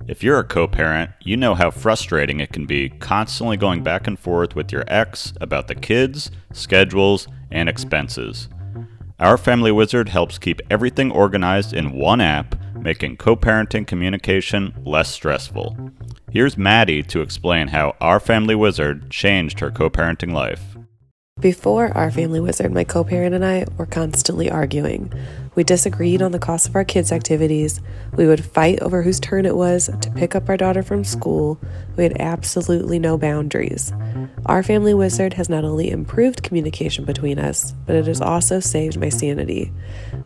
If 0.07 0.23
you're 0.23 0.39
a 0.39 0.45
co 0.45 0.69
parent, 0.69 1.13
you 1.23 1.39
know 1.39 1.55
how 1.55 1.71
frustrating 1.71 2.39
it 2.39 2.53
can 2.53 2.67
be 2.67 2.91
constantly 2.91 3.57
going 3.57 3.83
back 3.83 4.07
and 4.07 4.19
forth 4.19 4.55
with 4.55 4.71
your 4.71 4.85
ex 4.89 5.33
about 5.41 5.69
the 5.69 5.75
kids, 5.75 6.31
schedules, 6.53 7.29
and 7.51 7.67
expenses. 7.67 8.49
Our 9.19 9.39
Family 9.39 9.73
Wizard 9.73 10.11
helps 10.11 10.37
keep 10.37 10.61
everything 10.69 11.11
organized 11.11 11.73
in 11.73 11.93
one 11.93 12.21
app, 12.21 12.57
making 12.75 13.17
co 13.17 13.37
parenting 13.37 13.87
communication 13.87 14.75
less 14.85 15.11
stressful. 15.11 15.93
Here's 16.31 16.59
Maddie 16.59 17.03
to 17.05 17.23
explain 17.23 17.69
how 17.69 17.97
Our 18.03 18.21
Family 18.21 18.55
Wizard 18.55 19.09
changed 19.11 19.61
her 19.61 19.71
co 19.71 19.89
parenting 19.89 20.35
life. 20.35 20.77
Before 21.41 21.97
Our 21.97 22.11
Family 22.11 22.41
Wizard, 22.41 22.73
my 22.73 22.83
co 22.83 23.05
parent 23.05 23.33
and 23.33 23.45
I 23.45 23.65
were 23.77 23.87
constantly 23.87 24.51
arguing. 24.51 25.13
We 25.55 25.63
disagreed 25.63 26.21
on 26.21 26.33
the 26.33 26.41
cost 26.41 26.69
of 26.69 26.75
our 26.75 26.85
kids' 26.85 27.13
activities. 27.13 27.81
We 28.17 28.27
would 28.27 28.45
fight 28.45 28.81
over 28.81 29.03
whose 29.03 29.21
turn 29.21 29.47
it 29.47 29.55
was 29.55 29.89
to 30.01 30.11
pick 30.11 30.35
up 30.35 30.49
our 30.49 30.57
daughter 30.57 30.83
from 30.83 31.05
school. 31.05 31.61
We 31.97 32.03
had 32.03 32.21
absolutely 32.21 32.99
no 32.99 33.17
boundaries. 33.17 33.93
Our 34.47 34.65
family 34.65 34.95
wizard 34.95 35.35
has 35.35 35.49
not 35.49 35.65
only 35.65 35.91
improved 35.91 36.43
communication 36.43 37.05
between 37.05 37.39
us, 37.39 37.73
but 37.87 37.95
it 37.95 38.09
has 38.09 38.21
also 38.21 38.59
saved 38.59 38.99
my 38.99 39.09
sanity. 39.09 39.73